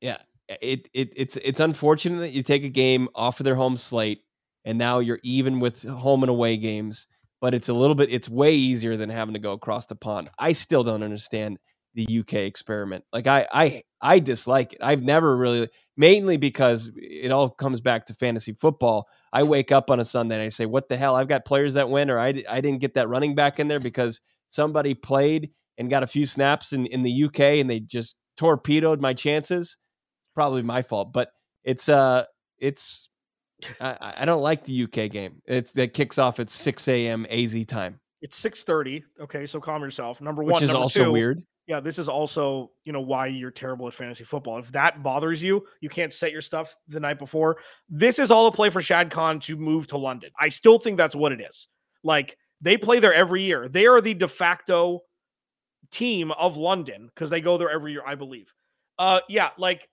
yeah, 0.00 0.18
it, 0.60 0.88
it 0.92 1.12
it's 1.16 1.36
it's 1.36 1.60
unfortunate 1.60 2.20
that 2.20 2.30
you 2.30 2.42
take 2.42 2.64
a 2.64 2.68
game 2.68 3.08
off 3.14 3.40
of 3.40 3.44
their 3.44 3.54
home 3.54 3.76
slate 3.76 4.22
and 4.64 4.78
now 4.78 4.98
you're 4.98 5.20
even 5.22 5.60
with 5.60 5.82
home 5.84 6.22
and 6.22 6.30
away 6.30 6.56
games, 6.56 7.06
but 7.40 7.54
it's 7.54 7.68
a 7.68 7.74
little 7.74 7.94
bit 7.94 8.12
it's 8.12 8.28
way 8.28 8.54
easier 8.54 8.96
than 8.96 9.10
having 9.10 9.34
to 9.34 9.40
go 9.40 9.52
across 9.52 9.86
the 9.86 9.94
pond. 9.94 10.28
I 10.38 10.52
still 10.52 10.82
don't 10.82 11.02
understand 11.02 11.58
the 11.94 12.20
UK 12.20 12.34
experiment. 12.34 13.04
Like 13.12 13.26
I 13.26 13.46
I 13.52 13.82
I 14.00 14.18
dislike 14.18 14.72
it. 14.74 14.80
I've 14.82 15.02
never 15.02 15.36
really 15.36 15.68
mainly 15.96 16.36
because 16.36 16.90
it 16.96 17.30
all 17.30 17.50
comes 17.50 17.80
back 17.80 18.06
to 18.06 18.14
fantasy 18.14 18.52
football. 18.52 19.08
I 19.32 19.42
wake 19.42 19.72
up 19.72 19.90
on 19.90 20.00
a 20.00 20.04
Sunday 20.04 20.36
and 20.36 20.44
I 20.44 20.48
say, 20.48 20.66
"What 20.66 20.88
the 20.88 20.96
hell? 20.96 21.16
I've 21.16 21.28
got 21.28 21.44
players 21.44 21.74
that 21.74 21.90
win 21.90 22.10
or 22.10 22.18
I 22.18 22.42
I 22.48 22.60
didn't 22.60 22.80
get 22.80 22.94
that 22.94 23.08
running 23.08 23.34
back 23.34 23.60
in 23.60 23.68
there 23.68 23.80
because 23.80 24.20
somebody 24.48 24.94
played 24.94 25.50
and 25.78 25.90
got 25.90 26.02
a 26.02 26.08
few 26.08 26.26
snaps 26.26 26.72
in 26.72 26.86
in 26.86 27.02
the 27.02 27.24
UK 27.24 27.60
and 27.60 27.70
they 27.70 27.80
just 27.80 28.16
torpedoed 28.36 29.00
my 29.00 29.14
chances." 29.14 29.76
Probably 30.34 30.62
my 30.62 30.82
fault, 30.82 31.12
but 31.12 31.32
it's 31.64 31.88
uh 31.88 32.24
it's 32.58 33.10
I, 33.80 34.14
I 34.18 34.24
don't 34.24 34.42
like 34.42 34.64
the 34.64 34.84
UK 34.84 35.10
game. 35.10 35.42
It's 35.46 35.72
that 35.72 35.92
kicks 35.92 36.18
off 36.18 36.40
at 36.40 36.48
6 36.48 36.88
a.m. 36.88 37.26
AZ 37.28 37.66
time. 37.66 38.00
It's 38.22 38.40
6:30. 38.42 39.02
Okay, 39.22 39.46
so 39.46 39.60
calm 39.60 39.82
yourself. 39.82 40.20
Number 40.20 40.42
one, 40.42 40.52
which 40.52 40.62
is 40.62 40.68
number 40.68 40.82
also 40.82 41.04
two, 41.04 41.12
weird. 41.12 41.42
Yeah, 41.66 41.80
this 41.80 41.98
is 41.98 42.08
also 42.08 42.70
you 42.84 42.92
know 42.92 43.00
why 43.00 43.26
you're 43.26 43.50
terrible 43.50 43.86
at 43.86 43.94
fantasy 43.94 44.24
football. 44.24 44.58
If 44.58 44.72
that 44.72 45.02
bothers 45.02 45.42
you, 45.42 45.66
you 45.80 45.88
can't 45.88 46.12
set 46.12 46.32
your 46.32 46.42
stuff 46.42 46.76
the 46.88 47.00
night 47.00 47.18
before. 47.18 47.58
This 47.88 48.18
is 48.18 48.30
all 48.30 48.46
a 48.46 48.52
play 48.52 48.68
for 48.68 48.82
Shad 48.82 49.10
Khan 49.10 49.40
to 49.40 49.56
move 49.56 49.86
to 49.88 49.96
London. 49.96 50.30
I 50.38 50.50
still 50.50 50.78
think 50.78 50.98
that's 50.98 51.16
what 51.16 51.32
it 51.32 51.40
is. 51.40 51.68
Like 52.02 52.36
they 52.60 52.76
play 52.76 52.98
there 53.00 53.14
every 53.14 53.42
year. 53.42 53.68
They 53.68 53.86
are 53.86 54.00
the 54.00 54.14
de 54.14 54.28
facto 54.28 55.00
team 55.90 56.30
of 56.32 56.56
London 56.56 57.06
because 57.14 57.30
they 57.30 57.40
go 57.40 57.56
there 57.56 57.70
every 57.70 57.92
year, 57.92 58.02
I 58.06 58.16
believe. 58.16 58.52
Uh, 58.98 59.20
yeah, 59.28 59.50
like 59.56 59.88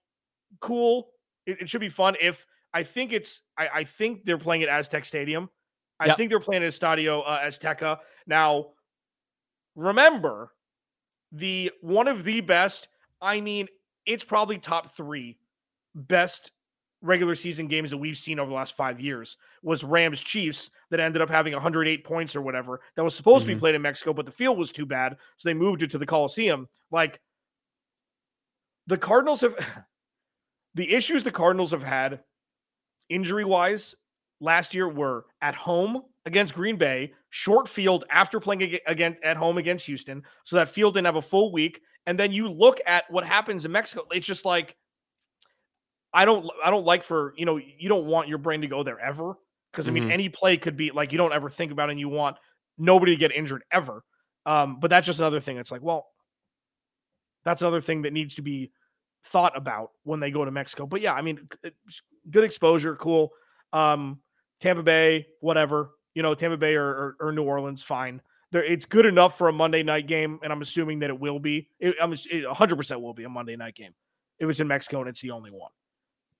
cool. 0.59 1.09
It, 1.45 1.61
it, 1.61 1.69
should 1.69 1.81
be 1.81 1.89
fun. 1.89 2.15
If 2.21 2.45
I 2.73 2.83
think 2.83 3.13
it's, 3.13 3.41
I, 3.57 3.69
I 3.75 3.83
think 3.83 4.25
they're 4.25 4.37
playing 4.37 4.63
at 4.63 4.69
Aztec 4.69 5.05
Stadium. 5.05 5.49
I 5.99 6.07
yep. 6.07 6.17
think 6.17 6.29
they're 6.29 6.39
playing 6.39 6.63
at 6.63 6.71
Estadio 6.71 7.23
uh, 7.25 7.39
Azteca. 7.39 7.97
Now, 8.27 8.67
remember, 9.75 10.51
the 11.31 11.71
one 11.81 12.07
of 12.07 12.23
the 12.23 12.41
best. 12.41 12.87
I 13.19 13.41
mean, 13.41 13.67
it's 14.05 14.23
probably 14.23 14.59
top 14.59 14.95
three 14.95 15.39
best 15.95 16.51
regular 17.01 17.35
season 17.35 17.67
games 17.67 17.91
that 17.91 17.97
we've 17.97 18.17
seen 18.17 18.39
over 18.39 18.49
the 18.49 18.55
last 18.55 18.75
five 18.75 18.99
years 18.99 19.37
was 19.61 19.83
Rams 19.83 20.19
Chiefs 20.19 20.69
that 20.89 20.99
ended 20.99 21.21
up 21.21 21.29
having 21.29 21.53
108 21.53 22.03
points 22.03 22.35
or 22.35 22.41
whatever 22.41 22.81
that 22.95 23.03
was 23.03 23.15
supposed 23.15 23.41
mm-hmm. 23.41 23.41
to 23.41 23.47
be 23.47 23.53
mm-hmm. 23.53 23.59
played 23.59 23.75
in 23.75 23.81
Mexico, 23.81 24.13
but 24.13 24.25
the 24.25 24.31
field 24.31 24.57
was 24.57 24.71
too 24.71 24.85
bad, 24.85 25.15
so 25.37 25.49
they 25.49 25.53
moved 25.53 25.83
it 25.83 25.91
to 25.91 25.97
the 25.97 26.05
Coliseum. 26.05 26.67
Like 26.91 27.19
the 28.87 28.97
Cardinals 28.97 29.41
have 29.41 29.55
the 30.77 30.93
issues 30.93 31.23
the 31.23 31.31
Cardinals 31.31 31.71
have 31.71 31.83
had 31.83 32.19
injury 33.09 33.43
wise 33.43 33.95
last 34.39 34.75
year 34.75 34.87
were 34.87 35.25
at 35.41 35.55
home 35.55 36.03
against 36.25 36.53
Green 36.53 36.77
Bay, 36.77 37.13
short 37.31 37.67
field 37.67 38.03
after 38.11 38.39
playing 38.39 38.77
again 38.85 39.17
at 39.23 39.37
home 39.37 39.57
against 39.57 39.87
Houston. 39.87 40.23
So 40.43 40.57
that 40.57 40.69
field 40.69 40.93
didn't 40.93 41.07
have 41.07 41.15
a 41.15 41.21
full 41.21 41.51
week. 41.51 41.81
And 42.05 42.17
then 42.17 42.31
you 42.31 42.47
look 42.47 42.79
at 42.85 43.09
what 43.09 43.25
happens 43.25 43.65
in 43.65 43.71
Mexico. 43.71 44.03
It's 44.11 44.27
just 44.27 44.45
like 44.45 44.75
I 46.13 46.25
don't 46.25 46.47
I 46.63 46.69
don't 46.69 46.85
like 46.85 47.03
for 47.03 47.33
you 47.37 47.45
know 47.45 47.57
you 47.57 47.89
don't 47.89 48.05
want 48.05 48.27
your 48.27 48.37
brain 48.37 48.61
to 48.61 48.67
go 48.67 48.83
there 48.83 48.99
ever 48.99 49.33
because 49.71 49.87
I 49.87 49.91
mean 49.91 50.03
mm-hmm. 50.03 50.11
any 50.11 50.29
play 50.29 50.57
could 50.57 50.77
be 50.77 50.91
like 50.91 51.11
you 51.11 51.17
don't 51.17 51.33
ever 51.33 51.49
think 51.49 51.71
about 51.71 51.89
it 51.89 51.93
and 51.93 51.99
you 51.99 52.07
want 52.07 52.37
nobody 52.77 53.13
to 53.13 53.19
get 53.19 53.31
injured 53.31 53.63
ever. 53.71 54.03
Um, 54.45 54.79
but 54.79 54.89
that's 54.91 55.07
just 55.07 55.19
another 55.19 55.39
thing. 55.39 55.57
It's 55.57 55.71
like 55.71 55.81
well, 55.81 56.05
that's 57.43 57.63
another 57.63 57.81
thing 57.81 58.03
that 58.03 58.13
needs 58.13 58.35
to 58.35 58.43
be 58.43 58.71
thought 59.23 59.55
about 59.55 59.91
when 60.03 60.19
they 60.19 60.31
go 60.31 60.45
to 60.45 60.51
Mexico. 60.51 60.85
But 60.85 61.01
yeah, 61.01 61.13
I 61.13 61.21
mean, 61.21 61.47
good 62.29 62.43
exposure, 62.43 62.95
cool. 62.95 63.31
Um, 63.73 64.19
Tampa 64.59 64.83
Bay, 64.83 65.27
whatever, 65.39 65.91
you 66.13 66.23
know, 66.23 66.33
Tampa 66.33 66.57
Bay 66.57 66.75
or, 66.75 66.85
or, 66.85 67.15
or 67.19 67.31
New 67.31 67.43
Orleans, 67.43 67.83
fine. 67.83 68.21
There, 68.51 68.63
it's 68.63 68.85
good 68.85 69.05
enough 69.05 69.37
for 69.37 69.49
a 69.49 69.53
Monday 69.53 69.83
night 69.83 70.07
game, 70.07 70.39
and 70.41 70.53
I'm 70.53 70.61
assuming 70.61 70.99
that 70.99 71.09
it 71.09 71.19
will 71.19 71.39
be. 71.39 71.67
It, 71.79 71.95
I'm 72.01 72.13
it 72.13 72.45
100% 72.45 73.01
will 73.01 73.13
be 73.13 73.25
a 73.25 73.29
Monday 73.29 73.55
night 73.55 73.75
game. 73.75 73.93
It 74.39 74.45
was 74.45 74.59
in 74.59 74.67
Mexico, 74.67 75.01
and 75.01 75.09
it's 75.09 75.21
the 75.21 75.31
only 75.31 75.51
one. 75.51 75.71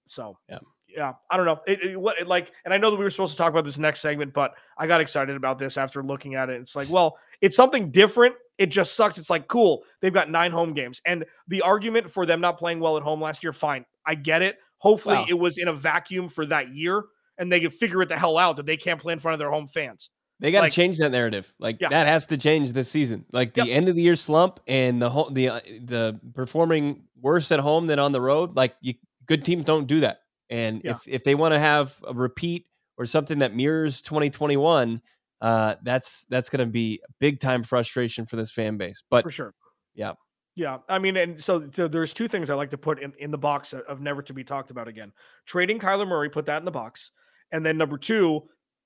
So 0.07 0.37
yeah, 0.47 0.59
yeah, 0.87 1.13
I 1.29 1.35
don't 1.35 1.45
know. 1.45 1.59
It, 1.67 1.83
it, 1.83 1.99
what, 1.99 2.19
it, 2.19 2.27
like, 2.27 2.51
and 2.63 2.73
I 2.73 2.77
know 2.77 2.91
that 2.91 2.97
we 2.97 3.03
were 3.03 3.09
supposed 3.09 3.33
to 3.33 3.37
talk 3.37 3.51
about 3.51 3.65
this 3.65 3.77
next 3.77 3.99
segment, 3.99 4.33
but 4.33 4.53
I 4.77 4.87
got 4.87 5.01
excited 5.01 5.35
about 5.35 5.59
this 5.59 5.77
after 5.77 6.01
looking 6.01 6.35
at 6.35 6.49
it. 6.49 6.61
It's 6.61 6.75
like, 6.75 6.89
well, 6.89 7.17
it's 7.41 7.57
something 7.57 7.91
different 7.91 8.35
it 8.57 8.67
just 8.67 8.95
sucks. 8.95 9.17
It's 9.17 9.29
like, 9.29 9.47
cool, 9.47 9.83
they've 10.01 10.13
got 10.13 10.29
nine 10.29 10.51
home 10.51 10.73
games. 10.73 11.01
And 11.05 11.25
the 11.47 11.61
argument 11.61 12.11
for 12.11 12.25
them 12.25 12.41
not 12.41 12.57
playing 12.57 12.79
well 12.79 12.97
at 12.97 13.03
home 13.03 13.21
last 13.21 13.43
year, 13.43 13.53
fine. 13.53 13.85
I 14.05 14.15
get 14.15 14.41
it. 14.41 14.57
Hopefully, 14.79 15.15
wow. 15.15 15.25
it 15.27 15.39
was 15.39 15.57
in 15.57 15.67
a 15.67 15.73
vacuum 15.73 16.29
for 16.29 16.45
that 16.45 16.73
year 16.73 17.03
and 17.37 17.51
they 17.51 17.59
can 17.59 17.69
figure 17.69 18.01
it 18.01 18.09
the 18.09 18.17
hell 18.17 18.37
out 18.37 18.57
that 18.57 18.65
they 18.65 18.77
can't 18.77 18.99
play 18.99 19.13
in 19.13 19.19
front 19.19 19.33
of 19.33 19.39
their 19.39 19.51
home 19.51 19.67
fans. 19.67 20.09
They 20.39 20.51
got 20.51 20.59
to 20.59 20.65
like, 20.65 20.73
change 20.73 20.99
that 20.99 21.11
narrative. 21.11 21.51
Like 21.59 21.81
yeah. 21.81 21.89
that 21.89 22.05
has 22.05 22.27
to 22.27 22.37
change 22.37 22.73
this 22.73 22.89
season. 22.89 23.25
Like 23.31 23.53
the 23.53 23.65
yep. 23.65 23.75
end 23.75 23.89
of 23.89 23.95
the 23.95 24.03
year 24.03 24.15
slump 24.15 24.59
and 24.67 25.01
the 25.01 25.09
whole 25.09 25.29
the 25.29 25.49
uh, 25.49 25.59
the 25.81 26.19
performing 26.35 27.03
worse 27.19 27.51
at 27.51 27.59
home 27.59 27.87
than 27.87 27.97
on 27.97 28.11
the 28.11 28.21
road. 28.21 28.55
Like 28.55 28.75
you, 28.81 28.93
good 29.25 29.43
teams 29.43 29.65
don't 29.65 29.87
do 29.87 30.01
that. 30.01 30.19
And 30.49 30.81
yeah. 30.83 30.91
if 30.91 31.07
if 31.07 31.23
they 31.23 31.33
want 31.33 31.53
to 31.53 31.59
have 31.59 31.95
a 32.07 32.13
repeat 32.13 32.67
or 32.97 33.05
something 33.07 33.39
that 33.39 33.55
mirrors 33.55 34.01
2021, 34.03 35.01
uh, 35.41 35.75
that's 35.83 36.25
that's 36.25 36.49
going 36.49 36.65
to 36.65 36.71
be 36.71 37.01
big 37.19 37.39
time 37.39 37.63
frustration 37.63 38.25
for 38.25 38.35
this 38.35 38.51
fan 38.51 38.77
base. 38.77 39.03
But 39.09 39.23
for 39.23 39.31
sure, 39.31 39.53
yeah, 39.93 40.13
yeah. 40.55 40.79
I 40.89 40.99
mean, 40.99 41.17
and 41.17 41.43
so 41.43 41.59
th- 41.59 41.91
there's 41.91 42.13
two 42.13 42.27
things 42.27 42.49
I 42.49 42.55
like 42.55 42.71
to 42.71 42.77
put 42.77 43.01
in, 43.01 43.13
in 43.19 43.31
the 43.31 43.37
box 43.37 43.73
of 43.73 44.01
never 44.01 44.21
to 44.23 44.33
be 44.33 44.43
talked 44.43 44.71
about 44.71 44.87
again. 44.87 45.11
Trading 45.45 45.79
Kyler 45.79 46.07
Murray, 46.07 46.29
put 46.29 46.45
that 46.47 46.57
in 46.57 46.65
the 46.65 46.71
box, 46.71 47.11
and 47.51 47.65
then 47.65 47.77
number 47.77 47.97
two, 47.97 48.43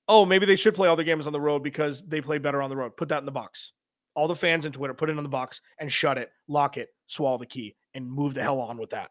oh, 0.08 0.26
maybe 0.26 0.46
they 0.46 0.56
should 0.56 0.74
play 0.74 0.88
all 0.88 0.96
their 0.96 1.04
games 1.04 1.26
on 1.26 1.32
the 1.32 1.40
road 1.40 1.62
because 1.62 2.02
they 2.02 2.20
play 2.20 2.38
better 2.38 2.60
on 2.60 2.70
the 2.70 2.76
road. 2.76 2.96
Put 2.96 3.08
that 3.08 3.18
in 3.18 3.26
the 3.26 3.32
box. 3.32 3.72
All 4.14 4.28
the 4.28 4.36
fans 4.36 4.66
in 4.66 4.72
Twitter, 4.72 4.92
put 4.92 5.08
it 5.08 5.16
in 5.16 5.22
the 5.22 5.28
box 5.28 5.62
and 5.78 5.90
shut 5.90 6.18
it, 6.18 6.30
lock 6.46 6.76
it, 6.76 6.88
swallow 7.06 7.38
the 7.38 7.46
key, 7.46 7.76
and 7.94 8.10
move 8.10 8.34
the 8.34 8.42
hell 8.42 8.60
on 8.60 8.76
with 8.76 8.90
that. 8.90 9.10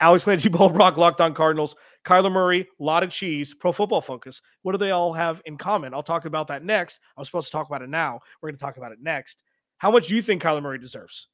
Alex 0.00 0.24
Clancy, 0.24 0.48
Paul 0.50 0.70
Brock, 0.70 0.96
Locked 0.96 1.20
On 1.20 1.34
Cardinals, 1.34 1.76
Kyler 2.04 2.32
Murray, 2.32 2.66
lot 2.78 3.02
of 3.02 3.10
cheese, 3.10 3.54
pro 3.54 3.72
football 3.72 4.00
focus. 4.00 4.40
What 4.62 4.72
do 4.72 4.78
they 4.78 4.90
all 4.90 5.12
have 5.12 5.42
in 5.44 5.56
common? 5.56 5.94
I'll 5.94 6.02
talk 6.02 6.24
about 6.24 6.48
that 6.48 6.64
next. 6.64 7.00
I 7.16 7.20
was 7.20 7.28
supposed 7.28 7.48
to 7.48 7.52
talk 7.52 7.66
about 7.66 7.82
it 7.82 7.90
now. 7.90 8.20
We're 8.40 8.48
going 8.48 8.58
to 8.58 8.64
talk 8.64 8.76
about 8.76 8.92
it 8.92 8.98
next. 9.02 9.42
How 9.78 9.90
much 9.90 10.08
do 10.08 10.16
you 10.16 10.22
think 10.22 10.42
Kyler 10.42 10.62
Murray 10.62 10.78
deserves? 10.78 11.28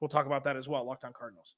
We'll 0.00 0.08
talk 0.08 0.26
about 0.26 0.44
that 0.44 0.56
as 0.56 0.68
well. 0.68 0.84
Locked 0.84 1.04
On 1.04 1.12
Cardinals. 1.12 1.54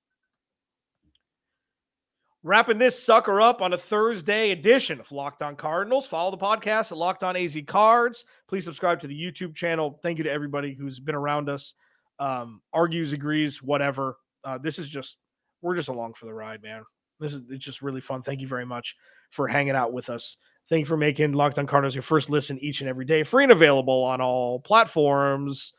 Wrapping 2.42 2.76
this 2.76 3.02
sucker 3.02 3.40
up 3.40 3.62
on 3.62 3.72
a 3.72 3.78
Thursday 3.78 4.50
edition 4.50 5.00
of 5.00 5.10
Locked 5.10 5.40
On 5.40 5.56
Cardinals. 5.56 6.06
Follow 6.06 6.30
the 6.30 6.36
podcast 6.36 6.92
at 6.92 6.98
Locked 6.98 7.24
On 7.24 7.36
AZ 7.36 7.56
Cards. 7.66 8.26
Please 8.48 8.66
subscribe 8.66 9.00
to 9.00 9.06
the 9.06 9.18
YouTube 9.18 9.54
channel. 9.54 9.98
Thank 10.02 10.18
you 10.18 10.24
to 10.24 10.30
everybody 10.30 10.74
who's 10.74 11.00
been 11.00 11.14
around 11.14 11.48
us, 11.48 11.72
um, 12.18 12.60
argues, 12.70 13.14
agrees, 13.14 13.62
whatever. 13.62 14.18
Uh, 14.44 14.58
this 14.58 14.78
is 14.78 14.86
just 14.90 15.16
we're 15.64 15.74
just 15.74 15.88
along 15.88 16.14
for 16.14 16.26
the 16.26 16.34
ride, 16.34 16.62
man. 16.62 16.82
This 17.18 17.32
is 17.32 17.42
it's 17.48 17.64
just 17.64 17.82
really 17.82 18.02
fun. 18.02 18.22
Thank 18.22 18.40
you 18.40 18.46
very 18.46 18.66
much 18.66 18.96
for 19.30 19.48
hanging 19.48 19.74
out 19.74 19.92
with 19.92 20.10
us. 20.10 20.36
Thank 20.68 20.80
you 20.80 20.86
for 20.86 20.96
making 20.96 21.32
Locked 21.32 21.58
On 21.58 21.66
Cardinals 21.66 21.94
your 21.94 22.02
first 22.02 22.30
listen 22.30 22.58
each 22.58 22.80
and 22.80 22.88
every 22.88 23.04
day, 23.04 23.22
free 23.22 23.44
and 23.44 23.52
available 23.52 24.02
on 24.04 24.20
all 24.20 24.60
platforms. 24.60 25.72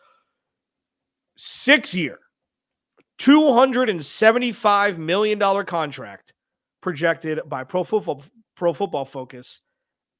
Six 1.37 1.93
year, 1.93 2.19
$275 3.19 4.97
million 4.97 5.65
contract 5.65 6.33
projected 6.81 7.39
by 7.47 7.63
Pro 7.63 7.83
Football 7.83 8.23
Pro 8.55 8.73
Football 8.73 9.05
Focus 9.05 9.61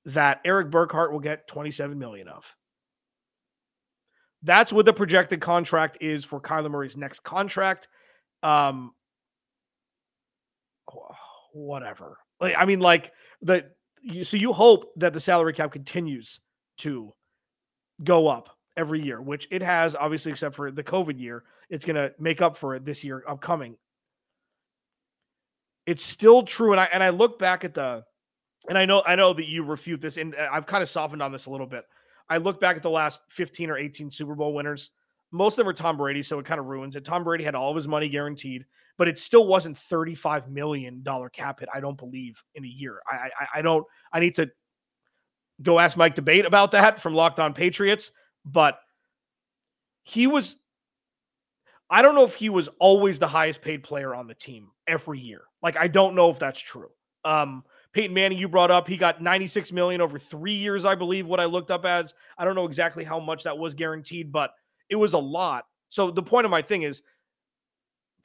that 0.06 0.41
Erik 0.45 0.69
Burkhardt 0.69 1.12
will 1.12 1.19
get 1.19 1.47
27 1.47 1.97
million 1.97 2.28
of. 2.28 2.54
That's 4.43 4.71
what 4.71 4.86
the 4.86 4.93
projected 4.93 5.41
contract 5.41 5.97
is 6.01 6.23
for 6.23 6.39
Kyler 6.39 6.69
Murray's 6.69 6.95
next 6.95 7.23
contract. 7.23 7.88
Um, 8.43 8.91
whatever. 11.54 12.18
Like, 12.40 12.56
I 12.58 12.66
mean, 12.66 12.80
like 12.80 13.12
the 13.42 13.66
you, 14.02 14.24
so 14.24 14.38
you 14.38 14.54
hope 14.54 14.92
that 14.98 15.14
the 15.14 15.20
salary 15.20 15.54
cap 15.54 15.72
continues 15.72 16.40
to 16.80 17.14
go 18.04 18.28
up 18.28 18.50
every 18.78 19.02
year, 19.02 19.22
which 19.22 19.48
it 19.52 19.62
has, 19.62 19.96
obviously, 19.96 20.32
except 20.32 20.56
for 20.56 20.72
the 20.72 20.84
COVID 20.84 21.20
year. 21.20 21.44
It's 21.70 21.86
going 21.86 21.96
to 21.96 22.14
make 22.20 22.42
up 22.42 22.58
for 22.58 22.76
it 22.76 22.86
this 22.86 23.04
year 23.04 23.24
upcoming. 23.28 23.78
It's 25.86 26.04
still 26.04 26.44
true, 26.44 26.72
and 26.72 26.80
I 26.80 26.86
and 26.86 27.04
I 27.04 27.10
look 27.10 27.38
back 27.38 27.64
at 27.64 27.76
the, 27.76 28.04
and 28.68 28.78
I 28.78 28.86
know 28.86 29.04
I 29.06 29.16
know 29.16 29.34
that 29.34 29.48
you 29.48 29.64
refute 29.64 30.02
this, 30.02 30.18
and 30.18 30.36
uh, 30.36 30.50
I've 30.52 30.66
kind 30.66 30.82
of 30.82 30.90
softened 30.90 31.22
on 31.22 31.32
this 31.32 31.46
a 31.46 31.52
little 31.52 31.68
bit. 31.68 31.86
I 32.28 32.38
look 32.38 32.60
back 32.60 32.76
at 32.76 32.82
the 32.82 32.90
last 32.90 33.22
15 33.30 33.70
or 33.70 33.78
18 33.78 34.10
Super 34.10 34.34
Bowl 34.34 34.54
winners. 34.54 34.90
Most 35.32 35.54
of 35.54 35.58
them 35.58 35.68
were 35.68 35.74
Tom 35.74 35.98
Brady, 35.98 36.24
so 36.24 36.40
it 36.40 36.46
kind 36.46 36.60
of 36.60 36.66
ruins 36.66 36.96
it. 36.96 37.06
Tom 37.06 37.24
Brady 37.24 37.44
had 37.44 37.54
all 37.54 37.70
of 37.70 37.76
his 37.76 37.88
money 37.88 38.10
guaranteed, 38.10 38.66
but 38.98 39.08
it 39.08 39.20
still 39.20 39.46
wasn't 39.46 39.78
$35 39.78 40.48
million 40.48 41.04
cap 41.34 41.60
hit, 41.60 41.70
I 41.74 41.80
don't 41.80 41.98
believe, 41.98 42.44
in 42.54 42.64
a 42.64 42.68
year. 42.68 43.00
I, 43.10 43.16
I, 43.16 43.60
I 43.60 43.62
don't, 43.62 43.86
I 44.12 44.20
need 44.20 44.36
to 44.36 44.50
go 45.62 45.80
ask 45.80 45.98
Mike 45.98 46.16
D'Abate 46.16 46.46
about 46.46 46.72
that 46.72 47.02
from 47.02 47.14
Locked 47.14 47.40
On 47.40 47.54
Patriots, 47.54 48.12
but 48.46 48.80
he 50.04 50.28
was, 50.28 50.56
I 51.90 52.02
don't 52.02 52.16
know 52.16 52.26
if 52.26 52.36
he 52.36 52.50
was 52.50 52.70
always 52.80 53.20
the 53.20 53.28
highest 53.28 53.62
paid 53.62 53.84
player 53.84 54.16
on 54.16 54.28
the 54.28 54.34
team 54.34 54.70
every 54.88 55.20
year. 55.20 55.42
Like, 55.62 55.78
I 55.78 55.88
don't 55.88 56.16
know 56.16 56.30
if 56.30 56.40
that's 56.40 56.60
true. 56.60 56.90
Um, 57.24 57.64
Peyton 57.94 58.14
Manning, 58.14 58.38
you 58.38 58.50
brought 58.50 58.72
up, 58.72 58.88
he 58.88 58.98
got 58.98 59.22
96 59.22 59.72
million 59.72 60.02
over 60.02 60.20
three 60.20 60.54
years, 60.54 60.86
I 60.86 60.96
believe, 60.96 61.28
what 61.28 61.40
I 61.40 61.46
looked 61.46 61.72
up 61.72 61.86
as. 61.86 62.14
I 62.38 62.46
don't 62.46 62.56
know 62.56 62.66
exactly 62.66 63.04
how 63.04 63.20
much 63.20 63.44
that 63.44 63.58
was 63.58 63.74
guaranteed, 63.74 64.32
but 64.32 64.52
it 64.90 64.96
was 64.96 65.14
a 65.14 65.18
lot. 65.18 65.66
So 65.90 66.12
the 66.12 66.22
point 66.22 66.46
of 66.46 66.52
my 66.52 66.62
thing 66.62 66.82
is 66.82 67.02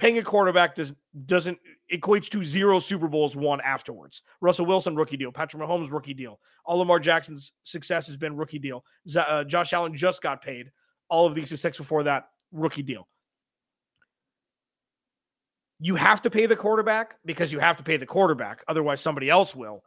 paying 0.00 0.18
a 0.18 0.22
quarterback 0.22 0.74
does 0.74 0.94
doesn't 1.26 1.58
equates 1.92 2.28
to 2.30 2.42
zero 2.42 2.78
Super 2.78 3.06
Bowls 3.06 3.36
won 3.36 3.60
afterwards. 3.60 4.22
Russell 4.40 4.66
Wilson 4.66 4.96
rookie 4.96 5.16
deal, 5.16 5.30
Patrick 5.30 5.62
Mahomes 5.62 5.92
rookie 5.92 6.14
deal. 6.14 6.40
All 6.64 6.78
Lamar 6.78 6.98
Jackson's 6.98 7.52
success 7.62 8.06
has 8.06 8.16
been 8.16 8.36
rookie 8.36 8.58
deal. 8.58 8.84
Uh, 9.14 9.44
Josh 9.44 9.72
Allen 9.72 9.96
just 9.96 10.22
got 10.22 10.42
paid. 10.42 10.72
All 11.08 11.26
of 11.26 11.34
these 11.34 11.48
success 11.48 11.76
before 11.76 12.04
that 12.04 12.28
rookie 12.50 12.82
deal. 12.82 13.06
You 15.80 15.96
have 15.96 16.22
to 16.22 16.30
pay 16.30 16.46
the 16.46 16.56
quarterback 16.56 17.16
because 17.24 17.52
you 17.52 17.58
have 17.58 17.76
to 17.76 17.82
pay 17.82 17.96
the 17.96 18.06
quarterback. 18.06 18.62
Otherwise, 18.68 19.00
somebody 19.00 19.28
else 19.28 19.54
will. 19.54 19.82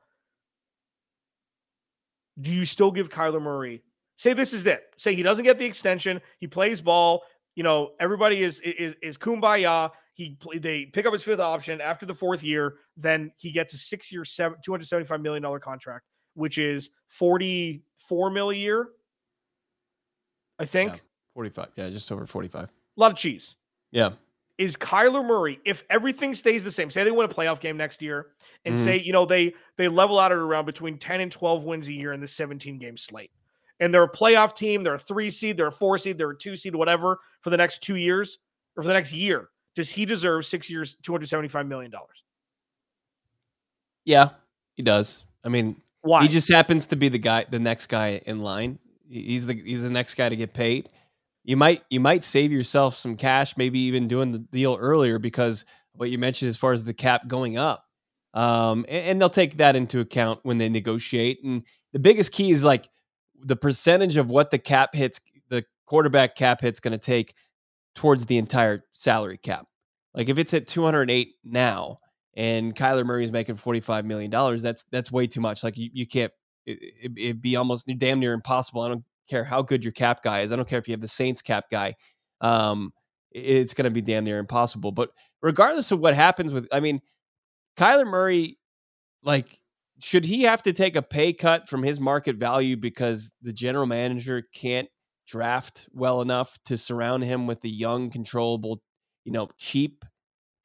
Do 2.40 2.52
you 2.52 2.66
still 2.66 2.92
give 2.92 3.10
Kyler 3.10 3.42
Murray? 3.42 3.84
Say 4.18 4.34
this 4.34 4.54
is 4.54 4.66
it. 4.66 4.84
Say 4.98 5.16
he 5.16 5.24
doesn't 5.24 5.44
get 5.44 5.60
the 5.60 5.66
extension. 5.66 6.22
He 6.40 6.48
plays 6.48 6.82
ball. 6.82 7.24
You 7.56 7.64
know, 7.64 7.92
everybody 8.00 8.42
is 8.42 8.60
is 8.60 8.96
is 9.02 9.18
kumbaya. 9.18 9.92
He 10.14 10.38
they 10.60 10.86
pick 10.86 11.06
up 11.06 11.14
his 11.14 11.24
fifth 11.24 11.40
option 11.40 11.82
after 11.82 12.06
the 12.06 12.14
fourth 12.14 12.44
year. 12.44 12.76
Then 12.96 13.32
he 13.38 13.52
gets 13.52 13.74
a 13.74 13.78
six 13.78 14.12
year, 14.12 14.26
seven 14.26 14.58
two 14.64 14.72
hundred 14.72 14.86
seventy 14.86 15.08
five 15.08 15.22
million 15.22 15.42
dollar 15.42 15.60
contract, 15.60 16.06
which 16.36 16.58
is 16.58 16.90
forty 17.08 17.84
four 17.98 18.30
mil 18.30 18.52
a 18.52 18.56
year. 18.56 18.90
I 20.60 20.66
think 20.66 20.94
yeah, 20.94 21.00
forty 21.34 21.50
five. 21.50 21.70
Yeah, 21.76 21.90
just 21.90 22.12
over 22.12 22.26
forty 22.26 22.48
five. 22.48 22.70
A 22.70 23.00
lot 23.00 23.12
of 23.12 23.18
cheese. 23.18 23.56
Yeah 23.92 24.12
is 24.58 24.76
Kyler 24.76 25.26
Murray, 25.26 25.60
if 25.66 25.84
everything 25.90 26.34
stays 26.34 26.64
the 26.64 26.72
same, 26.72 26.90
say 26.90 27.04
they 27.04 27.12
win 27.12 27.30
a 27.30 27.34
playoff 27.34 27.60
game 27.60 27.78
next 27.78 28.02
year, 28.02 28.28
and 28.66 28.76
mm-hmm. 28.76 28.84
say, 28.84 29.00
you 29.00 29.12
know, 29.12 29.26
they 29.26 29.54
they 29.78 29.88
level 29.88 30.20
out 30.20 30.32
at 30.32 30.38
around 30.38 30.66
between 30.66 30.98
10 30.98 31.22
and 31.22 31.32
12 31.32 31.64
wins 31.64 31.88
a 31.88 31.94
year 31.94 32.14
in 32.14 32.22
the 32.22 32.28
17 32.28 32.78
game 32.78 32.98
slate. 32.98 33.32
And 33.80 33.94
they're 33.94 34.04
a 34.04 34.12
playoff 34.12 34.56
team, 34.56 34.84
they're 34.84 34.94
a 34.94 35.00
three 35.00 35.32
seed, 35.32 35.58
they're 35.58 35.68
a 35.68 35.72
four 35.72 35.98
seed, 35.98 36.18
they're 36.18 36.30
a 36.30 36.38
two 36.38 36.56
seed, 36.56 36.76
whatever, 36.76 37.20
for 37.42 37.50
the 37.50 37.58
next 37.58 37.82
two 37.82 37.96
years 37.96 38.38
or 38.78 38.84
for 38.84 38.88
the 38.88 38.94
next 38.94 39.12
year. 39.12 39.50
Does 39.76 39.92
he 39.92 40.06
deserve 40.06 40.46
six 40.46 40.70
years, 40.70 40.96
$275 41.04 41.68
million? 41.68 41.92
Yeah, 44.06 44.30
he 44.76 44.84
does. 44.84 45.26
I 45.44 45.50
mean, 45.50 45.82
why? 46.02 46.24
He 46.24 46.28
just 46.28 46.52
happens 46.52 46.88
to 46.88 46.96
be 46.96 47.10
the 47.10 47.18
guy, 47.18 47.46
the 47.50 47.60
next 47.60 47.88
guy 47.88 48.22
in 48.26 48.42
line. 48.42 48.80
He's 49.10 49.46
the 49.48 49.54
he's 49.54 49.84
the 49.84 49.90
next 49.90 50.16
guy 50.16 50.30
to 50.30 50.36
get 50.36 50.54
paid 50.54 50.90
you 51.44 51.58
might 51.58 51.84
you 51.90 52.00
might 52.00 52.24
save 52.24 52.52
yourself 52.52 52.96
some 52.96 53.16
cash, 53.16 53.58
maybe 53.58 53.80
even 53.80 54.08
doing 54.08 54.32
the 54.32 54.40
deal 54.40 54.78
earlier 54.80 55.20
because 55.20 55.66
what 55.94 56.10
you 56.10 56.18
mentioned 56.18 56.50
as 56.50 56.58
far 56.58 56.72
as 56.72 56.86
the 56.86 56.94
cap 56.94 57.28
going 57.28 57.58
up. 57.58 57.86
Um, 58.34 58.86
and, 58.90 59.06
and, 59.06 59.22
they'll 59.22 59.30
take 59.30 59.58
that 59.58 59.76
into 59.76 60.00
account 60.00 60.40
when 60.42 60.58
they 60.58 60.68
negotiate. 60.68 61.44
And 61.44 61.62
the 61.92 62.00
biggest 62.00 62.32
key 62.32 62.50
is 62.50 62.64
like 62.64 62.90
the 63.40 63.56
percentage 63.56 64.18
of 64.18 64.32
what 64.32 64.50
the 64.50 64.58
cap 64.58 64.96
hits, 64.96 65.22
the 65.50 65.64
quarterback 65.86 66.34
cap 66.34 66.60
hit's 66.62 66.80
going 66.80 66.94
to 66.94 66.98
take 66.98 67.36
towards 67.96 68.26
the 68.26 68.38
entire 68.38 68.84
salary 68.92 69.38
cap. 69.38 69.66
Like 70.14 70.30
if 70.30 70.38
it's 70.38 70.54
at 70.54 70.68
208 70.68 71.34
now 71.44 71.98
and 72.36 72.76
Kyler 72.76 73.06
Murray 73.06 73.24
is 73.24 73.32
making 73.32 73.56
45 73.56 74.06
million 74.06 74.32
dollars, 74.32 74.62
that's 74.62 74.86
that's 74.92 75.12
way 75.12 75.28
too 75.28 75.42
much. 75.42 75.64
Like 75.64 75.78
you, 75.78 75.90
you 75.94 76.08
can't. 76.08 76.32
It, 76.66 77.12
would 77.28 77.42
be 77.42 77.58
almost 77.58 77.92
damn 77.98 78.20
near 78.20 78.32
impossible. 78.32 78.84
I 78.84 78.88
don't 78.88 79.04
care 79.30 79.44
how 79.44 79.62
good 79.62 79.84
your 79.84 79.92
cap 79.92 80.22
guy 80.24 80.42
is. 80.42 80.54
I 80.54 80.56
don't 80.56 80.68
care 80.68 80.80
if 80.80 80.88
you 80.88 80.94
have 80.94 81.02
the 81.02 81.10
Saints 81.10 81.42
cap 81.42 81.66
guy. 81.70 81.96
Um, 82.40 82.94
it's 83.32 83.74
going 83.74 83.86
to 83.86 83.92
be 83.92 84.02
damn 84.02 84.24
near 84.24 84.40
impossible. 84.40 84.92
But 84.92 85.10
regardless 85.42 85.92
of 85.92 86.00
what 86.00 86.14
happens 86.14 86.54
with, 86.54 86.68
I 86.72 86.80
mean, 86.80 87.02
Kyler 87.78 88.08
Murray, 88.08 88.60
like, 89.24 89.60
should 90.02 90.26
he 90.26 90.44
have 90.44 90.62
to 90.64 90.74
take 90.74 90.96
a 90.96 91.02
pay 91.02 91.34
cut 91.34 91.68
from 91.68 91.84
his 91.84 92.00
market 92.00 92.36
value 92.38 92.78
because 92.78 93.32
the 93.42 93.54
general 93.54 93.86
manager 93.86 94.44
can't 94.54 94.88
draft 95.28 95.88
well 95.94 96.22
enough 96.22 96.58
to 96.66 96.78
surround 96.78 97.24
him 97.24 97.48
with 97.48 97.62
the 97.62 97.70
young, 97.70 98.10
controllable, 98.10 98.82
you 99.26 99.32
know, 99.32 99.50
cheap 99.58 100.06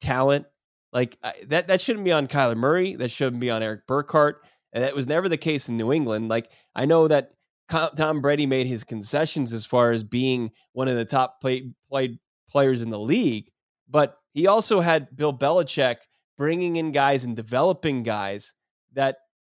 talent? 0.01 0.45
Like 0.91 1.17
that, 1.47 1.67
that 1.67 1.81
shouldn't 1.81 2.05
be 2.05 2.11
on 2.11 2.27
Kyler 2.27 2.55
Murray. 2.55 2.95
That 2.95 3.11
shouldn't 3.11 3.41
be 3.41 3.51
on 3.51 3.61
Erik 3.63 3.85
Burkhardt. 3.87 4.43
And 4.73 4.83
that 4.83 4.95
was 4.95 5.07
never 5.07 5.29
the 5.29 5.37
case 5.37 5.69
in 5.69 5.77
New 5.77 5.91
England. 5.91 6.29
Like 6.29 6.51
I 6.75 6.85
know 6.85 7.07
that 7.07 7.31
Tom 7.69 8.21
Brady 8.21 8.45
made 8.45 8.67
his 8.67 8.83
concessions 8.83 9.53
as 9.53 9.65
far 9.65 9.91
as 9.91 10.03
being 10.03 10.51
one 10.73 10.87
of 10.87 10.95
the 10.95 11.05
top 11.05 11.39
play, 11.41 11.71
played 11.87 12.17
players 12.49 12.81
in 12.81 12.89
the 12.89 12.99
league, 12.99 13.51
but 13.87 14.17
he 14.33 14.47
also 14.47 14.81
had 14.81 15.15
Bill 15.15 15.37
Belichick 15.37 15.97
bringing 16.37 16.77
in 16.77 16.91
guys 16.91 17.23
and 17.25 17.35
developing 17.35 18.01
guys 18.01 18.53
that 18.93 19.17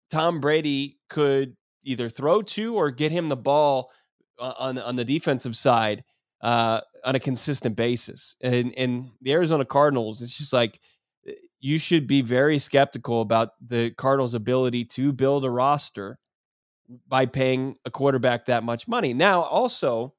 Tom 0.10 0.42
Brady 0.42 1.00
could 1.10 1.56
either 1.84 2.10
throw 2.10 2.42
to 2.42 2.76
or 2.76 2.92
get 2.92 3.12
him 3.12 3.30
the 3.30 3.38
ball 3.38 3.92
on 4.42 4.78
on 4.78 4.96
the 4.96 5.06
defensive 5.06 5.56
side 5.56 6.04
uh, 6.42 6.82
on 7.06 7.16
a 7.16 7.20
consistent 7.20 7.76
basis. 7.76 8.36
And 8.42 8.74
and 8.78 9.12
the 9.22 9.34
Arizona 9.34 9.66
Cardinals, 9.66 10.22
it's 10.22 10.38
just 10.38 10.54
like 10.54 10.80
eh, 11.28 11.34
you 11.60 11.78
should 11.78 12.08
be 12.08 12.22
very 12.22 12.60
skeptical 12.60 13.22
about 13.22 13.50
the 13.66 13.92
Cardinals' 13.92 14.34
ability 14.34 14.86
to 14.86 15.12
build 15.12 15.46
a 15.46 15.50
roster 15.50 16.20
by 17.08 17.26
paying 17.26 17.78
a 17.86 17.92
quarterback 17.92 18.46
that 18.46 18.64
much 18.64 18.88
money. 18.88 19.14
Now, 19.14 19.44
also, 19.44 20.14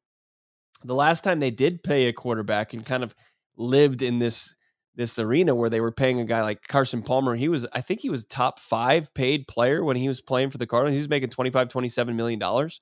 the 0.85 0.95
last 0.95 1.23
time 1.23 1.41
they 1.41 1.51
did 1.51 1.83
pay 1.83 2.07
a 2.07 2.13
quarterback 2.13 2.73
and 2.73 2.85
kind 2.85 3.03
of 3.05 3.15
lived 3.57 4.03
in 4.03 4.19
this 4.19 4.55
this 4.95 5.19
arena 5.19 5.55
where 5.55 5.71
they 5.71 5.81
were 5.81 5.91
paying 5.91 6.21
a 6.21 6.25
guy 6.25 6.43
like 6.43 6.69
Carson 6.69 7.03
Palmer, 7.03 7.35
he 7.35 7.49
was 7.49 7.67
I 7.73 7.81
think 7.81 8.01
he 8.01 8.11
was 8.11 8.25
top 8.25 8.61
5 8.61 9.13
paid 9.15 9.49
player 9.49 9.83
when 9.83 9.97
he 9.97 10.09
was 10.09 10.21
playing 10.21 10.51
for 10.51 10.59
the 10.59 10.67
Cardinals. 10.67 10.95
He 10.95 11.01
was 11.01 11.09
making 11.09 11.31
25 11.31 11.69
27 11.69 12.15
million 12.17 12.39
dollars. 12.39 12.81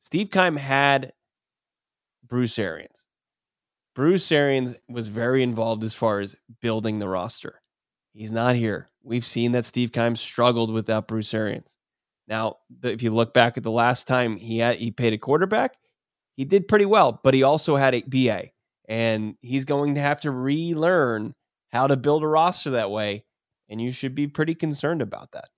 Steve 0.00 0.30
Keim 0.30 0.56
had 0.56 1.12
Bruce 2.26 2.58
Arians. 2.58 3.06
Bruce 3.94 4.32
Arians 4.32 4.74
was 4.88 5.08
very 5.08 5.42
involved 5.42 5.84
as 5.84 5.94
far 5.94 6.20
as 6.20 6.34
building 6.62 6.98
the 6.98 7.08
roster. 7.08 7.60
He's 8.12 8.32
not 8.32 8.56
here. 8.56 8.88
We've 9.02 9.24
seen 9.24 9.52
that 9.52 9.64
Steve 9.64 9.92
Keim 9.92 10.16
struggled 10.16 10.72
without 10.72 11.06
Bruce 11.06 11.32
Arians. 11.34 11.76
Now, 12.26 12.56
if 12.82 13.02
you 13.02 13.10
look 13.10 13.34
back 13.34 13.56
at 13.56 13.62
the 13.62 13.70
last 13.70 14.08
time 14.08 14.36
he 14.36 14.58
had, 14.58 14.76
he 14.76 14.90
paid 14.90 15.12
a 15.12 15.18
quarterback, 15.18 15.76
he 16.36 16.44
did 16.44 16.68
pretty 16.68 16.86
well, 16.86 17.20
but 17.22 17.34
he 17.34 17.42
also 17.42 17.76
had 17.76 17.94
a 17.94 18.02
BA, 18.02 18.50
and 18.88 19.34
he's 19.42 19.64
going 19.64 19.96
to 19.96 20.00
have 20.00 20.20
to 20.20 20.30
relearn 20.30 21.34
how 21.72 21.86
to 21.86 21.96
build 21.96 22.22
a 22.22 22.26
roster 22.26 22.70
that 22.70 22.90
way, 22.90 23.24
and 23.68 23.80
you 23.80 23.90
should 23.90 24.14
be 24.14 24.28
pretty 24.28 24.54
concerned 24.54 25.02
about 25.02 25.32
that. 25.32 25.48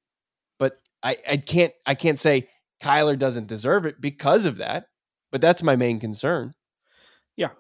But 0.59 0.81
I, 1.03 1.17
I 1.29 1.37
can't 1.37 1.73
I 1.87 1.95
can't 1.95 2.19
say 2.19 2.49
Kyler 2.83 3.19
doesn't 3.19 3.47
deserve 3.47 3.87
it 3.87 4.01
because 4.01 4.45
of 4.45 4.57
that, 4.57 4.87
but 5.31 5.41
that's 5.41 5.63
my 5.63 5.77
main 5.77 6.01
concern. 6.01 6.55
Yeah, 7.37 7.51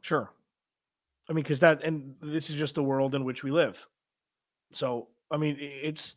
sure. 0.00 0.30
I 1.28 1.32
mean, 1.32 1.44
because 1.44 1.60
that 1.60 1.82
and 1.82 2.16
this 2.20 2.50
is 2.50 2.56
just 2.56 2.74
the 2.74 2.82
world 2.82 3.14
in 3.14 3.24
which 3.24 3.42
we 3.42 3.50
live. 3.50 3.86
So 4.72 5.08
I 5.30 5.36
mean, 5.36 5.56
it's 5.58 6.14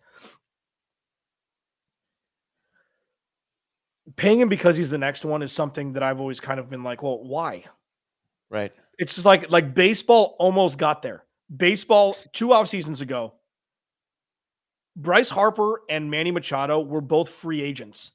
paying 4.15 4.39
him 4.39 4.49
because 4.49 4.78
he's 4.78 4.89
the 4.89 4.97
next 4.97 5.25
one 5.25 5.41
is 5.41 5.51
something 5.51 5.93
that 5.93 6.04
I've 6.04 6.19
always 6.19 6.39
kind 6.39 6.60
of 6.60 6.69
been 6.69 6.84
like, 6.84 7.04
well, 7.04 7.23
why? 7.23 7.65
Right. 8.49 8.73
It's 8.97 9.15
just 9.15 9.25
like 9.25 9.49
like 9.49 9.73
baseball 9.73 10.36
almost 10.39 10.78
got 10.78 11.01
there. 11.01 11.23
Baseball 11.56 12.15
two 12.34 12.54
off 12.54 12.67
seasons 12.67 13.01
ago 13.01 13.34
Bryce 14.95 15.30
Harper 15.30 15.82
and 15.89 16.10
Manny 16.10 16.32
Machado 16.32 16.80
were 16.80 17.01
both 17.01 17.30
free 17.30 17.62
agents 17.62 18.12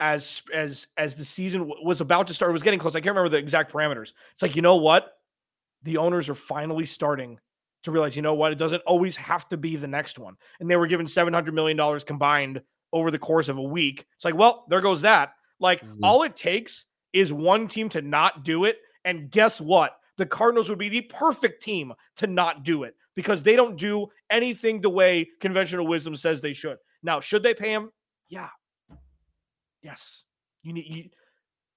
as 0.00 0.42
as 0.52 0.86
as 0.96 1.16
the 1.16 1.24
season 1.24 1.70
was 1.82 2.00
about 2.00 2.26
to 2.28 2.34
start. 2.34 2.50
It 2.50 2.52
was 2.52 2.62
getting 2.62 2.80
close. 2.80 2.94
I 2.94 3.00
can't 3.00 3.16
remember 3.16 3.30
the 3.30 3.38
exact 3.38 3.72
parameters. 3.72 4.12
It's 4.32 4.42
like 4.42 4.56
you 4.56 4.62
know 4.62 4.76
what, 4.76 5.12
the 5.82 5.98
owners 5.98 6.28
are 6.28 6.34
finally 6.34 6.86
starting 6.86 7.38
to 7.84 7.90
realize. 7.90 8.16
You 8.16 8.22
know 8.22 8.34
what, 8.34 8.52
it 8.52 8.58
doesn't 8.58 8.82
always 8.82 9.16
have 9.16 9.48
to 9.50 9.56
be 9.56 9.76
the 9.76 9.86
next 9.86 10.18
one. 10.18 10.36
And 10.60 10.70
they 10.70 10.76
were 10.76 10.86
given 10.86 11.06
seven 11.06 11.32
hundred 11.32 11.54
million 11.54 11.76
dollars 11.76 12.04
combined 12.04 12.62
over 12.92 13.10
the 13.10 13.18
course 13.18 13.48
of 13.48 13.58
a 13.58 13.62
week. 13.62 14.06
It's 14.16 14.24
like, 14.24 14.36
well, 14.36 14.64
there 14.68 14.80
goes 14.80 15.02
that. 15.02 15.32
Like 15.60 15.80
mm-hmm. 15.80 16.02
all 16.02 16.22
it 16.22 16.36
takes 16.36 16.86
is 17.12 17.32
one 17.32 17.68
team 17.68 17.88
to 17.90 18.02
not 18.02 18.44
do 18.44 18.64
it, 18.64 18.78
and 19.04 19.30
guess 19.30 19.60
what? 19.60 19.96
The 20.16 20.26
Cardinals 20.26 20.68
would 20.68 20.78
be 20.78 20.88
the 20.88 21.00
perfect 21.02 21.62
team 21.62 21.92
to 22.16 22.26
not 22.26 22.62
do 22.62 22.84
it 22.84 22.94
because 23.16 23.42
they 23.42 23.56
don't 23.56 23.76
do 23.76 24.08
anything 24.30 24.80
the 24.80 24.90
way 24.90 25.28
conventional 25.40 25.86
wisdom 25.86 26.16
says 26.16 26.40
they 26.40 26.52
should. 26.52 26.78
Now, 27.02 27.20
should 27.20 27.42
they 27.42 27.54
pay 27.54 27.70
him? 27.70 27.90
Yeah. 28.28 28.48
Yes. 29.84 30.24
You 30.62 30.72
need 30.72 30.86
you, 30.86 31.10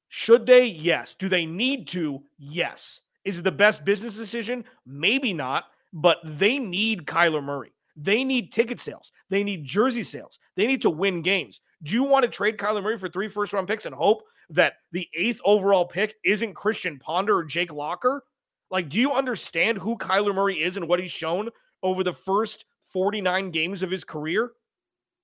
should 0.07 0.45
they? 0.45 0.65
Yes. 0.65 1.15
Do 1.15 1.27
they 1.29 1.45
need 1.45 1.87
to? 1.89 2.23
Yes. 2.39 3.01
Is 3.25 3.39
it 3.39 3.43
the 3.43 3.51
best 3.51 3.83
business 3.83 4.15
decision? 4.15 4.63
Maybe 4.85 5.33
not, 5.33 5.65
but 5.91 6.19
they 6.23 6.57
need 6.57 7.05
Kyler 7.05 7.43
Murray. 7.43 7.73
They 7.97 8.23
need 8.23 8.53
ticket 8.53 8.79
sales. 8.79 9.11
They 9.29 9.43
need 9.43 9.65
jersey 9.65 10.03
sales. 10.03 10.39
They 10.55 10.65
need 10.65 10.81
to 10.83 10.89
win 10.89 11.21
games. 11.21 11.59
Do 11.83 11.93
you 11.93 12.03
want 12.03 12.23
to 12.23 12.29
trade 12.29 12.57
Kyler 12.57 12.81
Murray 12.81 12.97
for 12.97 13.09
three 13.09 13.27
first 13.27 13.51
round 13.51 13.67
picks 13.67 13.85
and 13.85 13.93
hope 13.93 14.23
that 14.51 14.75
the 14.93 15.07
eighth 15.13 15.41
overall 15.43 15.85
pick 15.85 16.15
isn't 16.23 16.53
Christian 16.53 16.99
Ponder 16.99 17.37
or 17.37 17.43
Jake 17.43 17.73
Locker? 17.73 18.23
Like, 18.71 18.87
do 18.87 18.99
you 18.99 19.11
understand 19.13 19.77
who 19.79 19.97
Kyler 19.97 20.33
Murray 20.33 20.61
is 20.61 20.77
and 20.77 20.87
what 20.87 20.99
he's 20.99 21.11
shown 21.11 21.49
over 21.83 22.03
the 22.03 22.13
first 22.13 22.65
49 22.93 23.51
games 23.51 23.83
of 23.83 23.91
his 23.91 24.05
career? 24.05 24.51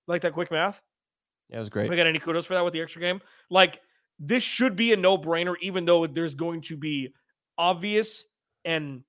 Like 0.08 0.24
that 0.24 0.34
quick 0.34 0.52
math? 0.52 0.82
Yeah, 1.54 1.58
it 1.58 1.62
was 1.62 1.70
great. 1.70 1.92
I 1.92 1.96
got 1.96 2.08
any 2.08 2.18
kudos 2.18 2.48
for 2.48 2.56
that 2.56 2.66
with 2.66 2.74
the 2.74 2.82
extra 2.82 3.00
game? 3.00 3.22
Like, 3.52 3.80
this 4.20 4.42
should 4.42 4.76
be 4.76 4.92
a 4.92 4.98
no 4.98 5.20
brainer, 5.20 5.54
even 5.62 5.86
though 5.86 6.08
there's 6.08 6.34
going 6.34 6.62
to 6.63 6.76
be 6.78 7.13
obvious 7.60 8.26
and 8.66 9.04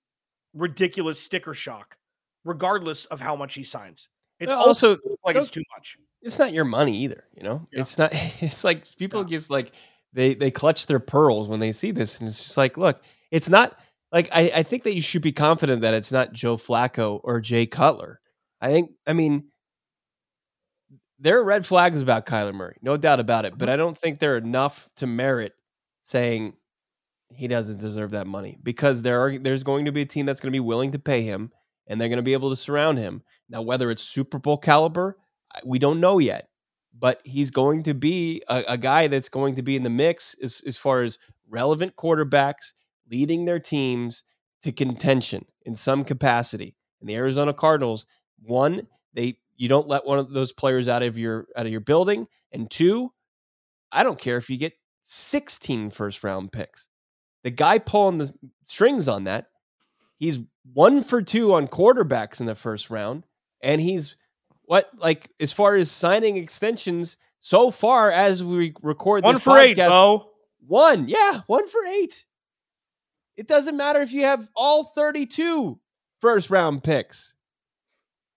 ridiculous 0.52 1.18
sticker 1.18 1.54
shock, 1.54 1.96
regardless 2.44 3.06
of 3.06 3.20
how 3.20 3.34
much 3.34 3.54
he 3.54 3.64
signs. 3.64 4.08
It's 4.38 4.52
also 4.52 4.98
like 5.24 5.36
it's 5.36 5.48
too 5.48 5.62
much. 5.74 5.96
It's 6.20 6.38
not 6.38 6.52
your 6.52 6.66
money 6.66 6.96
either, 6.98 7.24
you 7.34 7.42
know. 7.42 7.66
Yeah. 7.72 7.80
It's 7.80 7.96
not. 7.96 8.12
It's 8.40 8.62
like 8.62 8.84
people 8.98 9.22
yeah. 9.22 9.28
just 9.28 9.48
like 9.48 9.72
they 10.12 10.34
they 10.34 10.50
clutch 10.50 10.86
their 10.86 11.00
pearls 11.00 11.48
when 11.48 11.60
they 11.60 11.72
see 11.72 11.92
this, 11.92 12.18
and 12.18 12.28
it's 12.28 12.44
just 12.44 12.56
like, 12.58 12.76
look, 12.76 13.00
it's 13.30 13.48
not 13.48 13.78
like 14.12 14.28
I, 14.32 14.52
I 14.56 14.62
think 14.64 14.82
that 14.82 14.94
you 14.94 15.00
should 15.00 15.22
be 15.22 15.32
confident 15.32 15.80
that 15.80 15.94
it's 15.94 16.12
not 16.12 16.32
Joe 16.32 16.56
Flacco 16.58 17.20
or 17.24 17.40
Jay 17.40 17.64
Cutler. 17.64 18.20
I 18.60 18.68
think 18.68 18.90
I 19.06 19.14
mean 19.14 19.48
there 21.24 21.38
are 21.38 21.44
red 21.44 21.64
flags 21.64 22.02
about 22.02 22.26
Kyler 22.26 22.52
Murray, 22.52 22.76
no 22.82 22.98
doubt 22.98 23.18
about 23.18 23.46
it, 23.46 23.56
but 23.56 23.68
uh-huh. 23.68 23.74
I 23.74 23.76
don't 23.76 23.96
think 23.96 24.18
they're 24.18 24.36
enough 24.36 24.90
to 24.96 25.06
merit 25.06 25.54
saying 26.02 26.52
he 27.30 27.48
doesn't 27.48 27.80
deserve 27.80 28.10
that 28.10 28.26
money 28.26 28.58
because 28.62 29.00
there 29.00 29.24
are 29.24 29.38
there's 29.38 29.64
going 29.64 29.86
to 29.86 29.92
be 29.92 30.02
a 30.02 30.06
team 30.06 30.26
that's 30.26 30.38
going 30.38 30.52
to 30.52 30.56
be 30.56 30.60
willing 30.60 30.92
to 30.92 30.98
pay 30.98 31.22
him 31.22 31.50
and 31.86 31.98
they're 31.98 32.10
going 32.10 32.18
to 32.18 32.22
be 32.22 32.34
able 32.34 32.50
to 32.50 32.56
surround 32.56 32.98
him. 32.98 33.22
Now 33.48 33.62
whether 33.62 33.90
it's 33.90 34.02
Super 34.02 34.38
Bowl 34.38 34.58
caliber, 34.58 35.16
we 35.64 35.78
don't 35.78 35.98
know 35.98 36.18
yet, 36.18 36.50
but 36.96 37.22
he's 37.24 37.50
going 37.50 37.84
to 37.84 37.94
be 37.94 38.42
a, 38.48 38.62
a 38.68 38.78
guy 38.78 39.08
that's 39.08 39.30
going 39.30 39.54
to 39.54 39.62
be 39.62 39.76
in 39.76 39.82
the 39.82 39.90
mix 39.90 40.36
as, 40.42 40.62
as 40.66 40.76
far 40.76 41.02
as 41.02 41.18
relevant 41.48 41.96
quarterbacks 41.96 42.74
leading 43.10 43.46
their 43.46 43.58
teams 43.58 44.24
to 44.62 44.72
contention 44.72 45.46
in 45.62 45.74
some 45.74 46.04
capacity. 46.04 46.76
And 47.00 47.08
the 47.08 47.16
Arizona 47.16 47.54
Cardinals, 47.54 48.04
one, 48.42 48.88
they 49.14 49.38
you 49.56 49.68
don't 49.68 49.88
let 49.88 50.04
one 50.06 50.18
of 50.18 50.30
those 50.30 50.52
players 50.52 50.88
out 50.88 51.02
of 51.02 51.18
your 51.18 51.46
out 51.56 51.66
of 51.66 51.72
your 51.72 51.80
building, 51.80 52.26
and 52.52 52.70
two, 52.70 53.12
I 53.92 54.02
don't 54.02 54.18
care 54.18 54.36
if 54.36 54.50
you 54.50 54.56
get 54.56 54.74
16 55.02 55.90
first 55.90 56.24
round 56.24 56.52
picks. 56.52 56.88
The 57.42 57.50
guy 57.50 57.78
pulling 57.78 58.18
the 58.18 58.32
strings 58.64 59.08
on 59.08 59.24
that, 59.24 59.46
he's 60.16 60.40
one 60.72 61.02
for 61.02 61.22
two 61.22 61.54
on 61.54 61.68
quarterbacks 61.68 62.40
in 62.40 62.46
the 62.46 62.54
first 62.54 62.90
round, 62.90 63.24
and 63.62 63.80
he's 63.80 64.16
what 64.62 64.90
like 64.98 65.30
as 65.40 65.52
far 65.52 65.76
as 65.76 65.90
signing 65.90 66.36
extensions 66.36 67.16
so 67.40 67.70
far 67.70 68.10
as 68.10 68.42
we 68.42 68.72
record 68.82 69.22
one 69.22 69.34
this 69.34 69.44
for 69.44 69.50
podcast, 69.50 69.62
eight, 69.62 69.76
bro. 69.76 70.30
One, 70.66 71.08
yeah, 71.08 71.42
one 71.46 71.68
for 71.68 71.84
eight. 71.84 72.24
It 73.36 73.48
doesn't 73.48 73.76
matter 73.76 74.00
if 74.00 74.12
you 74.12 74.24
have 74.24 74.48
all 74.56 74.84
32 74.84 75.78
first 76.20 76.48
round 76.48 76.82
picks. 76.82 77.33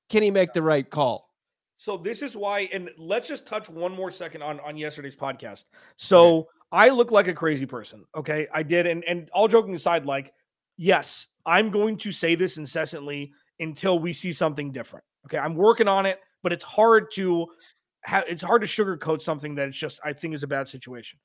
Can 0.09 0.23
he 0.23 0.31
make 0.31 0.53
the 0.53 0.61
right 0.61 0.89
call? 0.89 1.29
So 1.77 1.97
this 1.97 2.21
is 2.21 2.35
why, 2.35 2.61
and 2.73 2.89
let's 2.97 3.27
just 3.27 3.45
touch 3.45 3.69
one 3.69 3.93
more 3.93 4.09
second 4.09 4.41
on 4.41 4.59
on 4.61 4.77
yesterday's 4.77 5.15
podcast. 5.15 5.65
So 5.97 6.37
okay. 6.37 6.47
I 6.71 6.89
look 6.89 7.11
like 7.11 7.27
a 7.27 7.33
crazy 7.33 7.65
person. 7.65 8.03
Okay, 8.15 8.47
I 8.53 8.63
did, 8.63 8.87
and 8.87 9.03
and 9.03 9.29
all 9.31 9.47
joking 9.47 9.75
aside, 9.75 10.05
like 10.05 10.33
yes, 10.77 11.27
I'm 11.45 11.69
going 11.69 11.97
to 11.99 12.11
say 12.11 12.35
this 12.35 12.57
incessantly 12.57 13.31
until 13.59 13.99
we 13.99 14.13
see 14.13 14.33
something 14.33 14.71
different. 14.71 15.05
Okay, 15.27 15.37
I'm 15.37 15.55
working 15.55 15.87
on 15.87 16.05
it, 16.05 16.19
but 16.41 16.51
it's 16.51 16.63
hard 16.63 17.11
to 17.13 17.47
ha- 18.03 18.23
it's 18.27 18.43
hard 18.43 18.61
to 18.61 18.67
sugarcoat 18.67 19.21
something 19.21 19.55
that 19.55 19.67
it's 19.67 19.77
just 19.77 19.99
I 20.03 20.13
think 20.13 20.33
is 20.33 20.43
a 20.43 20.47
bad 20.47 20.67
situation 20.67 21.19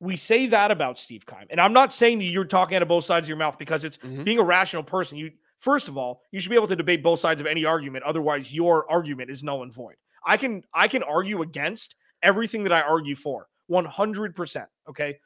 we 0.00 0.16
say 0.16 0.46
that 0.46 0.70
about 0.70 0.98
Steve 0.98 1.26
Keim. 1.26 1.46
And 1.50 1.60
I'm 1.60 1.74
not 1.74 1.92
saying 1.92 2.18
that 2.18 2.24
you're 2.24 2.46
talking 2.46 2.74
out 2.74 2.82
of 2.82 2.88
both 2.88 3.04
sides 3.04 3.26
of 3.26 3.28
your 3.28 3.36
mouth 3.36 3.58
because 3.58 3.84
it's 3.84 3.98
mm-hmm. 3.98 4.24
being 4.24 4.38
a 4.38 4.42
rational 4.42 4.82
person. 4.82 5.18
You 5.18 5.30
first 5.60 5.88
of 5.88 5.96
all, 5.96 6.22
you 6.32 6.40
should 6.40 6.50
be 6.50 6.56
able 6.56 6.68
to 6.68 6.76
debate 6.76 7.02
both 7.02 7.20
sides 7.20 7.40
of 7.40 7.46
any 7.46 7.64
argument. 7.64 8.04
Otherwise, 8.04 8.52
your 8.52 8.90
argument 8.90 9.30
is 9.30 9.42
null 9.42 9.62
and 9.62 9.72
void. 9.72 9.94
I 10.26 10.36
can 10.36 10.64
I 10.74 10.88
can 10.88 11.02
argue 11.02 11.42
against 11.42 11.94
everything 12.22 12.64
that 12.64 12.72
I 12.72 12.80
argue 12.80 13.16
for 13.16 13.46
100%. 13.70 14.66
Okay. 14.88 15.18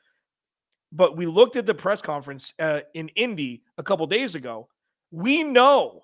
But 0.93 1.17
we 1.17 1.27
looked 1.27 1.57
at 1.57 1.67
the 1.67 1.75
press 1.75 2.01
conference 2.01 2.55
uh, 2.59 2.81
in 2.95 3.09
Indy 3.09 3.63
a 3.79 3.83
couple 3.83 4.07
days 4.07 4.35
ago. 4.37 4.69
We 5.11 5.43
know 5.43 6.03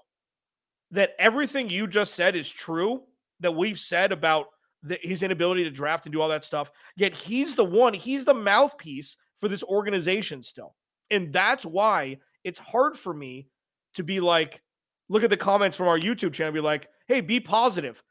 that 0.90 1.10
everything 1.18 1.70
you 1.70 1.86
just 1.86 2.14
said 2.14 2.34
is 2.34 2.50
true 2.50 3.02
that 3.40 3.52
we've 3.52 3.78
said 3.78 4.10
about 4.10 4.46
the, 4.82 4.98
his 5.00 5.22
inability 5.22 5.64
to 5.64 5.70
draft 5.70 6.06
and 6.06 6.12
do 6.12 6.20
all 6.20 6.28
that 6.30 6.44
stuff. 6.44 6.72
Yet 6.96 7.14
he's 7.14 7.54
the 7.54 7.64
one, 7.64 7.94
he's 7.94 8.24
the 8.24 8.34
mouthpiece 8.34 9.16
for 9.38 9.48
this 9.48 9.62
organization 9.62 10.42
still. 10.42 10.74
And 11.10 11.32
that's 11.32 11.64
why 11.64 12.18
it's 12.42 12.58
hard 12.58 12.96
for 12.96 13.14
me 13.14 13.48
to 13.94 14.02
be 14.02 14.20
like, 14.20 14.62
look 15.08 15.22
at 15.22 15.30
the 15.30 15.36
comments 15.36 15.76
from 15.76 15.88
our 15.88 15.98
YouTube 15.98 16.32
channel, 16.32 16.52
be 16.52 16.60
like, 16.60 16.88
hey, 17.06 17.20
be 17.20 17.40
positive. 17.40 18.02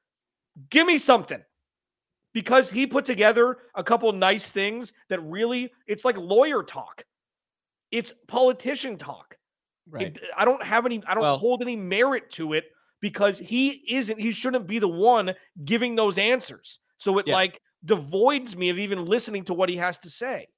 Give 0.69 0.85
me 0.85 0.97
something. 0.97 1.41
Because 2.33 2.69
he 2.69 2.85
put 2.85 3.05
together 3.05 3.57
a 3.73 3.83
couple 3.83 4.11
nice 4.11 4.51
things 4.51 4.93
that 5.09 5.19
really, 5.21 5.71
it's 5.87 6.05
like 6.05 6.17
lawyer 6.17 6.61
talk. 6.61 7.03
It's 7.91 8.13
politician 8.27 8.97
talk. 8.97 9.37
Right. 9.89 10.07
It, 10.07 10.19
I 10.37 10.45
don't 10.45 10.63
have 10.63 10.85
any, 10.85 11.01
I 11.07 11.15
don't 11.15 11.23
well, 11.23 11.37
hold 11.37 11.61
any 11.61 11.75
merit 11.75 12.31
to 12.33 12.53
it 12.53 12.65
because 13.01 13.39
he 13.39 13.81
isn't, 13.89 14.19
he 14.19 14.31
shouldn't 14.31 14.67
be 14.67 14.77
the 14.77 14.87
one 14.87 15.33
giving 15.65 15.95
those 15.95 16.17
answers. 16.17 16.79
So 16.97 17.17
it 17.17 17.27
yeah. 17.27 17.33
like 17.33 17.61
devoids 17.83 18.55
me 18.55 18.69
of 18.69 18.77
even 18.77 19.05
listening 19.05 19.45
to 19.45 19.53
what 19.53 19.69
he 19.69 19.77
has 19.77 19.97
to 19.99 20.09
say. 20.09 20.49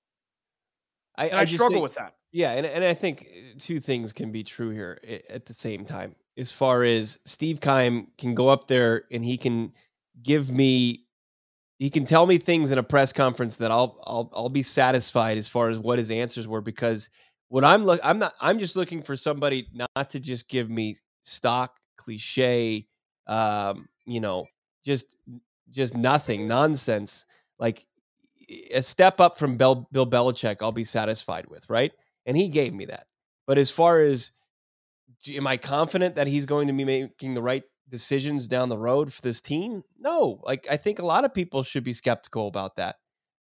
I, 1.18 1.30
I, 1.30 1.40
I 1.42 1.46
struggle 1.46 1.70
think, 1.70 1.84
with 1.84 1.94
that. 1.96 2.16
Yeah, 2.32 2.52
and, 2.52 2.66
and 2.66 2.84
I 2.84 2.94
think 2.94 3.28
uh, 3.30 3.56
two 3.60 3.80
things 3.80 4.14
can 4.14 4.32
be 4.32 4.44
true 4.44 4.70
here 4.70 5.00
at 5.30 5.46
the 5.46 5.54
same 5.54 5.86
time. 5.86 6.16
As 6.38 6.52
far 6.52 6.84
as 6.84 7.20
Steve 7.26 7.60
Keim 7.60 8.08
can 8.18 8.36
go 8.36 8.50
up 8.50 8.68
there 8.68 9.04
and 9.12 9.24
he 9.24 9.38
can 9.38 9.74
give 10.22 10.50
me 10.50 11.06
he 11.78 11.90
can 11.90 12.06
tell 12.06 12.28
me 12.28 12.38
things 12.38 12.72
in 12.72 12.78
a 12.78 12.84
press 12.84 13.12
conference 13.12 13.56
that 13.58 13.72
I'll 13.72 14.00
I'll 14.06 14.32
I'll 14.34 14.50
be 14.50 14.64
satisfied 14.64 15.38
as 15.38 15.50
far 15.50 15.70
as 15.70 15.78
what 15.78 15.98
his 15.98 16.12
answers 16.12 16.48
were 16.48 16.62
because 16.62 17.10
what 17.50 17.66
I'm 17.66 17.84
look 17.84 18.00
I'm 18.04 18.20
not 18.20 18.34
I'm 18.40 18.60
just 18.60 18.76
looking 18.76 19.02
for 19.02 19.18
somebody 19.18 19.68
not 19.74 20.10
to 20.12 20.20
just 20.20 20.48
give 20.48 20.70
me 20.70 20.96
stock 21.24 21.78
cliche, 21.98 22.88
um, 23.28 23.90
you 24.06 24.20
know, 24.20 24.46
just 24.86 25.16
just 25.70 25.96
nothing, 25.96 26.48
nonsense. 26.48 27.26
Like 27.60 27.86
a 28.74 28.82
step 28.82 29.20
up 29.20 29.38
from 29.38 29.58
Bill, 29.58 29.88
Bill 29.92 30.08
Belichick, 30.08 30.58
I'll 30.62 30.72
be 30.72 30.84
satisfied 30.84 31.48
with, 31.48 31.70
right? 31.70 31.92
And 32.26 32.38
he 32.38 32.50
gave 32.50 32.74
me 32.74 32.86
that. 32.86 33.08
But 33.48 33.58
as 33.58 33.72
far 33.72 34.02
as 34.02 34.32
am 35.30 35.48
I 35.48 35.58
confident 35.58 36.16
that 36.16 36.28
he's 36.28 36.46
going 36.46 36.68
to 36.68 36.74
be 36.74 36.86
making 36.86 37.34
the 37.34 37.42
right 37.42 37.64
decisions 37.90 38.48
down 38.48 38.70
the 38.70 38.78
road 38.78 39.14
for 39.14 39.22
this 39.22 39.42
team? 39.42 39.84
No. 40.00 40.42
Like 40.44 40.68
I 40.70 40.78
think 40.78 41.00
a 41.00 41.06
lot 41.06 41.26
of 41.26 41.34
people 41.34 41.64
should 41.64 41.84
be 41.84 41.94
skeptical 41.94 42.48
about 42.48 42.78
that. 42.78 42.98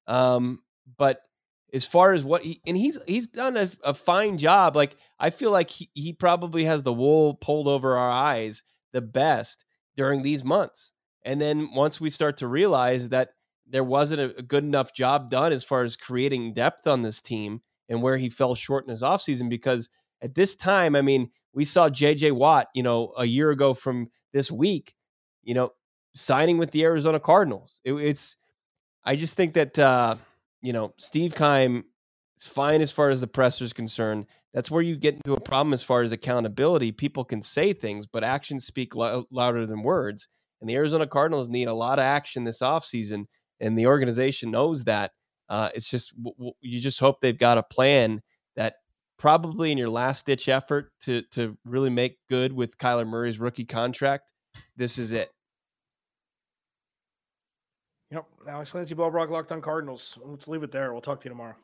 Um, 0.07 0.61
but 0.97 1.23
as 1.73 1.87
far 1.87 2.13
as 2.13 2.25
what 2.25 2.43
he 2.43 2.61
and 2.67 2.77
he's 2.77 2.99
he's 3.07 3.27
done 3.27 3.57
a, 3.57 3.69
a 3.85 3.95
fine 3.95 4.39
job. 4.39 4.77
Like 4.77 4.97
I 5.19 5.31
feel 5.31 5.51
like 5.51 5.71
he, 5.71 5.91
he 5.95 6.13
probably 6.13 6.65
has 6.65 6.83
the 6.83 6.93
wool 6.93 7.35
pulled 7.35 7.69
over 7.69 7.97
our 7.97 8.11
eyes 8.11 8.63
the 8.93 9.01
best 9.01 9.65
during 9.97 10.23
these 10.23 10.45
months. 10.45 10.93
And 11.25 11.41
then 11.41 11.71
once 11.75 12.01
we 12.01 12.11
start 12.11 12.39
to 12.39 12.49
realize 12.49 13.11
that 13.11 13.31
there 13.71 13.85
wasn't 13.85 14.21
a, 14.21 14.37
a 14.39 14.43
good 14.43 14.65
enough 14.65 14.95
job 14.95 15.31
done 15.31 15.53
as 15.53 15.65
far 15.65 15.83
as 15.83 15.97
creating 15.97 16.53
depth 16.53 16.87
on 16.87 17.03
this 17.03 17.21
team 17.21 17.61
and 17.89 18.03
where 18.03 18.17
he 18.17 18.29
fell 18.29 18.55
short 18.55 18.85
in 18.85 18.91
his 18.91 19.03
offseason, 19.03 19.49
because 19.49 19.89
at 20.23 20.35
this 20.35 20.55
time, 20.55 20.95
I 20.95 21.03
mean, 21.03 21.31
we 21.53 21.65
saw 21.65 21.89
JJ 21.89 22.33
Watt, 22.33 22.69
you 22.75 22.83
know, 22.83 23.13
a 23.17 23.25
year 23.25 23.51
ago 23.51 23.75
from 23.75 24.09
this 24.33 24.51
week, 24.51 24.95
you 25.43 25.55
know, 25.55 25.73
signing 26.15 26.59
with 26.59 26.71
the 26.71 26.85
Arizona 26.85 27.19
Cardinals. 27.19 27.81
It, 27.85 27.95
it's, 27.95 28.37
I 29.05 29.17
just 29.17 29.37
think 29.37 29.55
that, 29.55 29.79
uh, 29.79 30.17
you 30.61 30.73
know, 30.73 30.95
Steve 30.99 31.35
Keim 31.35 31.85
is 32.39 32.47
fine 32.47 32.81
as 32.81 32.93
far 32.93 33.09
as 33.11 33.21
the 33.21 33.27
presser 33.27 33.65
is 33.65 33.73
concerned. 33.73 34.27
That's 34.53 34.71
where 34.71 34.83
you 34.83 34.97
get 34.97 35.15
into 35.15 35.35
a 35.35 35.41
problem 35.41 35.73
as 35.73 35.83
far 35.83 36.03
as 36.03 36.13
accountability. 36.13 36.93
People 36.93 37.25
can 37.25 37.43
say 37.43 37.73
things, 37.73 38.07
but 38.07 38.25
actions 38.25 38.67
speak 38.67 38.95
lo- 38.95 39.27
louder 39.31 39.67
than 39.67 39.83
words. 39.83 40.29
And 40.61 40.69
the 40.69 40.75
Arizona 40.75 41.07
Cardinals 41.07 41.49
need 41.49 41.69
a 41.69 41.75
lot 41.75 41.99
of 41.99 42.05
action 42.05 42.45
this 42.45 42.61
offseason, 42.61 43.25
and 43.61 43.79
the 43.79 43.87
organization 43.87 44.51
knows 44.51 44.85
that. 44.85 45.13
Uh, 45.49 45.69
it's 45.75 45.91
just 45.91 46.17
w- 46.17 46.35
w- 46.37 46.55
you 46.61 46.81
just 46.81 47.01
hope 47.01 47.21
they've 47.21 47.37
got 47.37 47.59
a 47.59 47.63
plan 47.63 48.23
that 48.55 48.77
probably 49.19 49.73
in 49.73 49.79
your 49.79 49.91
last 49.91 50.25
ditch 50.27 50.49
effort 50.49 50.93
to 51.01 51.23
to 51.33 51.57
really 51.65 51.91
make 51.91 52.19
good 52.29 52.53
with 52.53 52.79
Kyler 52.79 53.07
Murray's 53.07 53.39
rookie 53.39 53.65
contract, 53.65 54.33
this 54.77 54.99
is 54.99 55.13
it. 55.13 55.31
Yep. 58.11 58.27
Alex 58.49 58.73
Clancy, 58.73 58.95
Bo 58.95 59.11
Brock, 59.11 59.31
Locked 59.31 59.53
on 59.53 59.61
Cardinals. 59.61 60.19
Let's 60.25 60.49
leave 60.49 60.63
it 60.63 60.73
there. 60.73 60.93
We'll 60.93 61.01
talk 61.01 61.21
to 61.21 61.27
you 61.27 61.31
tomorrow. 61.31 61.55